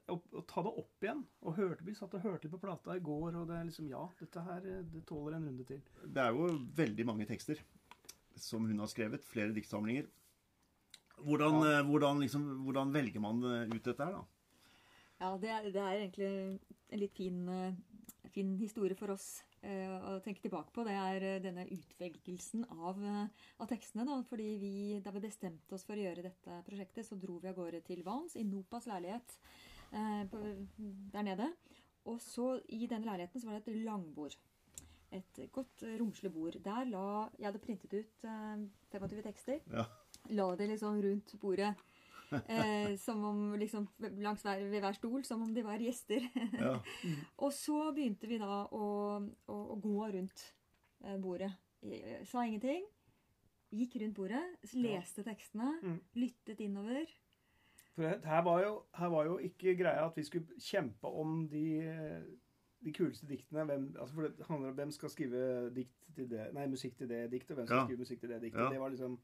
[0.09, 2.99] å, å ta det opp igjen og hørte, Vi satt og hørte på plata i
[2.99, 5.81] går, og det er liksom Ja, dette her eh, det tåler en runde til.
[6.05, 7.57] Det er jo veldig mange tekster
[8.35, 9.25] som hun har skrevet.
[9.25, 10.09] Flere diktsamlinger.
[11.19, 11.83] Hvordan, ja.
[11.83, 14.25] hvordan, liksom, hvordan velger man eh, ut dette her, da?
[15.19, 16.29] Ja, det er, det er egentlig
[16.89, 20.85] en litt fin, eh, fin historie for oss eh, å tenke tilbake på.
[20.87, 24.07] Det er eh, denne utvelgelsen av, eh, av tekstene.
[24.07, 24.21] Da.
[24.29, 24.73] Fordi vi,
[25.03, 28.05] da vi bestemte oss for å gjøre dette prosjektet, så dro vi av gårde til
[28.07, 29.35] Vans, i Nopas leilighet
[29.91, 30.43] eh, på,
[31.11, 31.51] der nede.
[32.07, 34.39] Og så i denne leiligheten så var det et langbord.
[35.11, 36.53] Et godt, eh, romslig bord.
[36.63, 39.85] Der la Jeg hadde printet ut eh, 25 tekster Ja.
[40.29, 41.75] la det liksom rundt bordet.
[42.31, 43.87] Eh, som om liksom
[44.21, 46.21] langs hver, ved hver stol, som om de var gjester.
[46.59, 46.75] Ja.
[47.43, 48.83] og så begynte vi da å,
[49.47, 50.43] å, å gå rundt
[51.03, 51.51] eh, bordet.
[51.81, 52.85] Jeg Sa ingenting.
[53.71, 54.43] Gikk rundt bordet,
[54.73, 55.99] leste tekstene, Mm.
[56.15, 57.05] lyttet innover.
[57.95, 61.63] For her var, jo, her var jo ikke greia at vi skulle kjempe om de,
[62.83, 63.65] de kuleste diktene.
[63.65, 67.07] Hvem, altså for det handler om hvem skal skrive dikt til det, nei, musikk til
[67.09, 67.85] det diktet, og hvem skal Ja.
[67.85, 68.61] skrive musikk til det diktet.
[68.61, 68.69] Ja.
[68.69, 69.19] Det var liksom,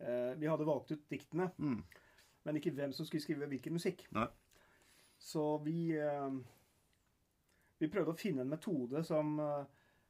[0.00, 1.82] eh, vi hadde valgt ut diktene, Mm.
[2.44, 4.06] men ikke hvem som skulle skrive hvilken musikk.
[4.12, 4.26] Nei.
[5.18, 6.30] Så vi, eh,
[7.80, 9.64] vi prøvde å finne en metode som, eh,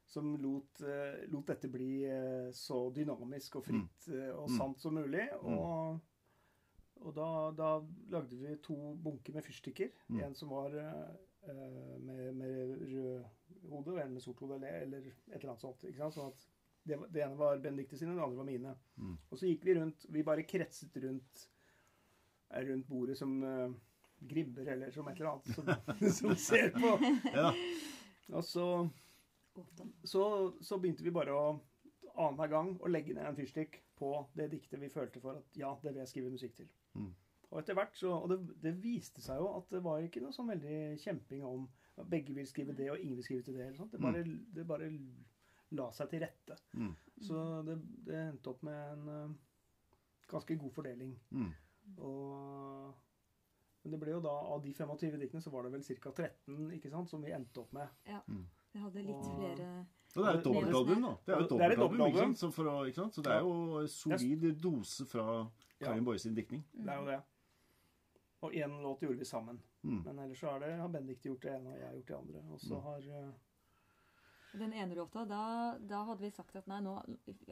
[0.06, 4.56] som lot, eh, lot dette bli eh, så dynamisk og fritt eh, og Mm.
[4.58, 5.28] sant som mulig.
[5.42, 6.00] Og,
[7.02, 9.90] og da, da lagde vi to bunker med fyrstikker.
[10.10, 10.22] Mm.
[10.24, 10.70] En som var
[12.06, 13.24] med, med rød
[13.70, 15.84] hode, og en med sort hode, eller, eller et eller annet sånt.
[15.88, 16.16] Ikke sant?
[16.16, 16.46] Sånn at
[16.88, 18.74] det, det ene var Benedicte sine, det andre var mine.
[18.96, 19.16] Mm.
[19.28, 21.46] Og så gikk vi rundt Vi bare kretset rundt
[22.50, 23.68] eh, rundt bordet som uh,
[24.20, 26.96] gribber, eller som et eller annet som, som ser på.
[27.34, 27.52] Ja.
[28.30, 28.66] Og så,
[30.04, 30.24] så,
[30.62, 31.44] så begynte vi bare å
[32.20, 35.70] annenhver gang å legge ned en fyrstikk på det diktet vi følte for at ja,
[35.82, 36.68] det vil jeg skrive musikk til.
[36.98, 37.10] Mm.
[37.50, 40.34] Og etter hvert så, og det, det viste seg jo at det var ikke noe
[40.34, 41.64] sånn veldig kjemping om
[41.98, 43.66] at begge vil skrive det, og ingen vil skrive til det.
[43.66, 43.92] Eller sånt.
[43.92, 44.22] Det, bare,
[44.54, 44.90] det bare
[45.76, 46.56] la seg til rette.
[46.78, 46.92] Mm.
[47.26, 47.76] Så det,
[48.06, 49.34] det endte opp med en uh,
[50.30, 51.16] ganske god fordeling.
[51.34, 51.50] Mm.
[52.06, 52.94] Og,
[53.82, 56.12] men det ble jo da, av de 25 diktene, så var det vel ca.
[56.22, 57.98] 13 ikke sant, som vi endte opp med.
[58.08, 58.22] Ja,
[58.70, 61.10] Vi hadde litt Og- flere Og det er jo et dobbeltalbum, da.
[61.26, 62.38] Det er jo et Det er dobbeltalbum, ikke sant?
[62.38, 63.14] Så, for å, ikke sant?
[63.14, 65.26] Så det er jo solid dose fra
[65.80, 66.64] Karin Boye sin diktning.
[66.74, 67.20] Det er jo det.
[68.42, 69.60] Og én låt gjorde vi sammen.
[69.84, 70.02] Mm.
[70.04, 72.16] Men ellers så er det, har Bendik gjort det ene, og jeg har gjort det
[72.16, 72.42] andre.
[72.52, 72.82] Og så Mm.
[72.82, 73.32] har eh,
[74.52, 76.96] Den ene låta, da, da hadde vi sagt at nei, nå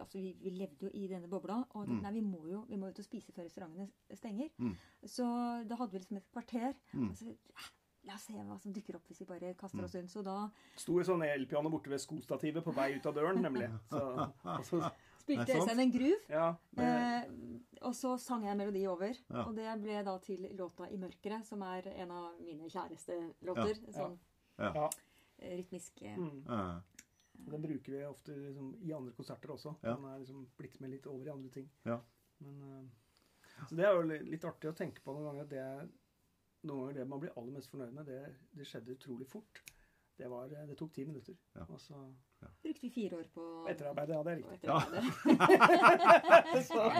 [0.00, 2.00] Altså, vi, vi levde jo i denne bobla, og Mm.
[2.02, 4.48] nei, vi må jo vi må ut og spise før restaurantene stenger.
[4.58, 4.74] Mm.
[5.04, 5.24] Så
[5.68, 6.74] da hadde vi liksom et kvarter.
[6.94, 7.10] Mm.
[7.10, 7.68] Og så, ja,
[8.04, 10.10] la oss se hva som dukker opp hvis vi bare kaster oss rundt.
[10.10, 13.68] Så da sto et sånn elpiano borte ved skostativet på vei ut av døren, nemlig.
[13.90, 14.90] Så, og så,
[15.28, 15.58] spilte Det.
[15.60, 16.20] Øystein en groove.
[16.32, 16.48] ja,
[16.78, 17.30] Eh,
[17.86, 19.14] og så sang jeg en melodi over.
[19.30, 19.44] Ja.
[19.44, 23.74] Og det ble da til låta 'I mørkeret', som er en av mine kjæreste låter.
[23.92, 24.18] Sånn
[24.58, 24.88] ja.
[25.38, 26.44] rytmisk eh, Mm.
[26.48, 26.80] Ja.
[27.38, 29.76] Den bruker vi ofte liksom, i andre konserter også.
[29.82, 29.94] Ja.
[29.94, 31.70] Den er liksom blitt med litt over i andre ting.
[31.84, 32.00] Ja.
[32.40, 32.88] Men, uh,
[33.68, 35.42] så det er jo litt artig å tenke på noen ganger.
[35.42, 35.90] at Det
[36.66, 39.62] noen ganger det man blir aller mest fornøyd med, det, det skjedde utrolig fort.
[40.18, 41.36] Det, var, eh, det tok ti minutter.
[41.54, 41.66] Ja.
[41.68, 42.00] Og så
[42.62, 44.68] brukte vi fire år på etterarbeidet, ja, det er riktig.
[44.68, 44.78] Ja.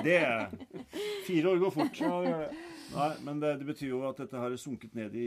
[0.03, 0.51] Det er
[1.27, 2.01] Fire år går fort.
[2.01, 2.49] Ja, det.
[2.95, 5.25] Nei, men det, det betyr jo at dette har sunket ned i,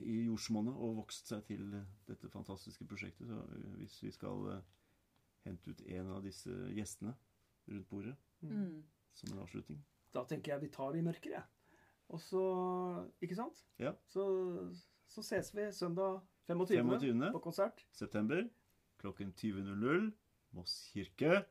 [0.00, 3.26] i jordsmonnet og vokst seg til eh, dette fantastiske prosjektet.
[3.28, 4.62] Så eh, hvis vi skal eh,
[5.46, 7.12] hente ut en av disse gjestene
[7.70, 8.80] rundt bordet Mm.
[9.14, 9.78] som en avslutning
[10.10, 11.44] Da tenker jeg vi tar i mørket, jeg.
[12.10, 12.40] Og så
[13.22, 13.60] Ikke sant?
[13.78, 13.92] Ja.
[14.10, 14.24] Så,
[15.06, 16.18] så ses vi søndag
[16.50, 16.82] 25.
[16.90, 17.22] 25.
[17.36, 17.84] på konsert.
[17.94, 18.42] september
[19.02, 20.10] klokken 20.00
[20.56, 21.42] Moss kirke.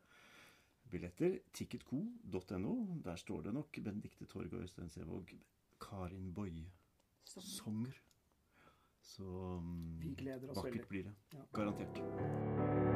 [0.92, 2.74] Billetter ticketco.no.
[3.06, 5.34] Der står det nok Benedicte Torg og Øystein Sevåg.
[5.82, 6.66] Karin Boye
[7.26, 7.94] sanger.
[9.02, 10.88] Så um, Vi gleder oss vakkert veldig.
[10.90, 11.16] blir det.
[11.34, 11.46] Ja.
[11.54, 12.91] Garantert.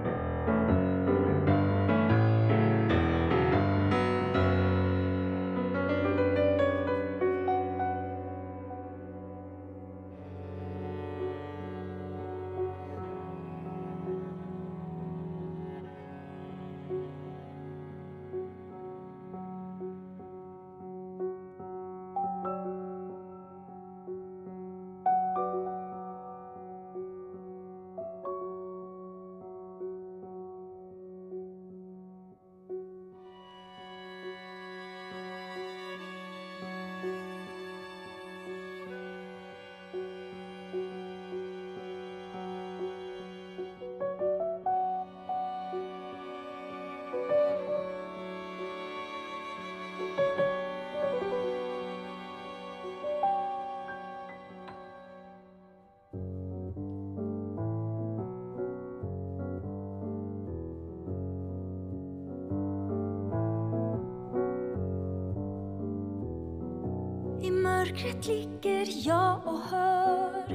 [67.96, 70.48] Mörkret ligger jag och hör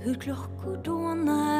[0.00, 1.51] hur klockor dånar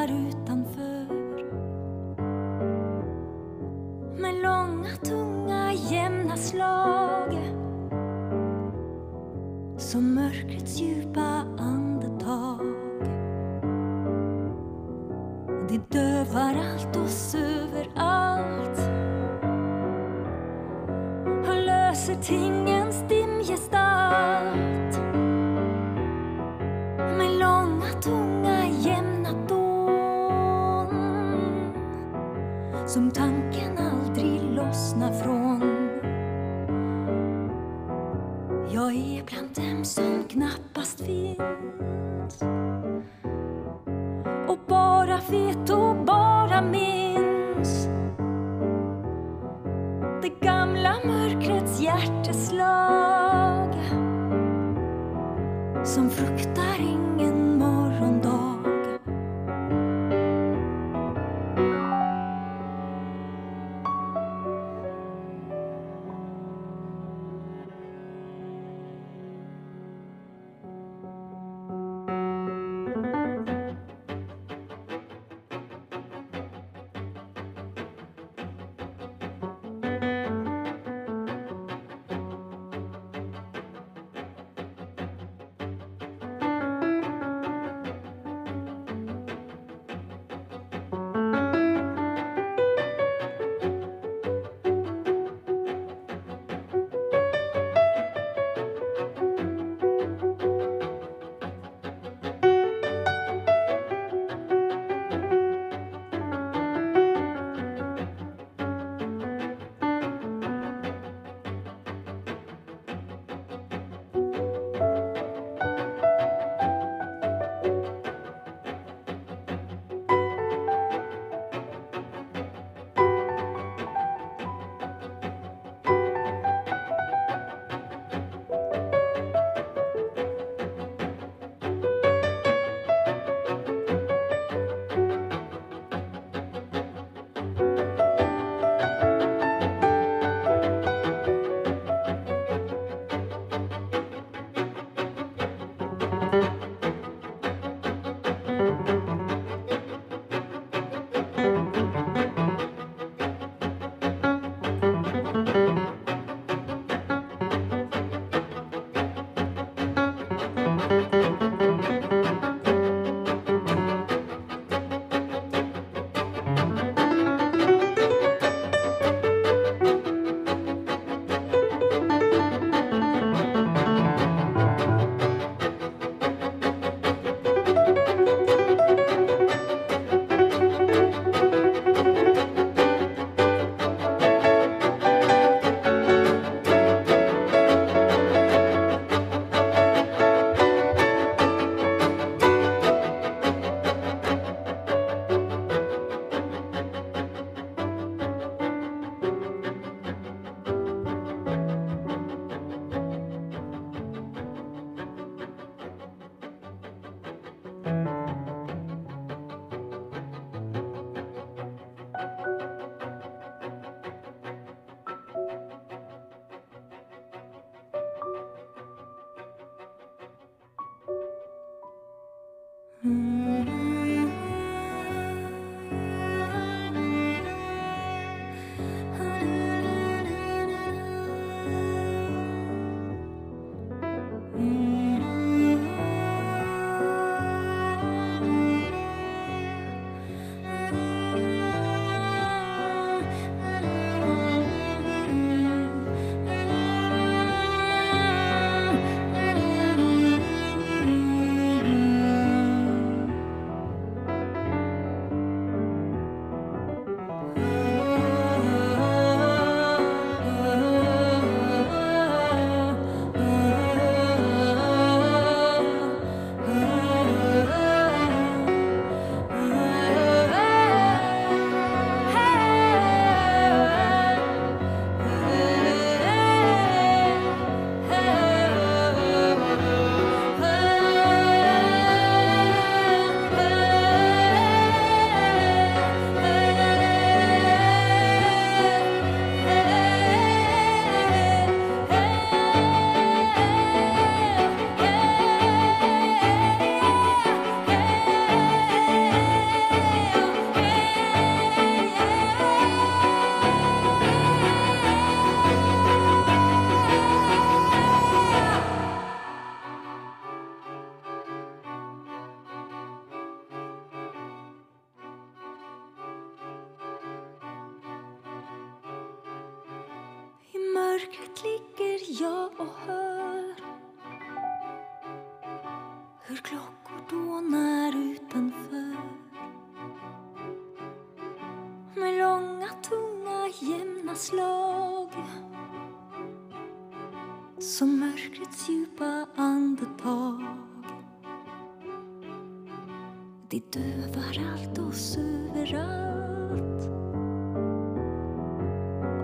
[343.72, 347.06] De døde overalt, oss overalt.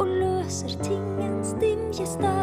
[0.00, 2.37] Og løser tingens dimje stær.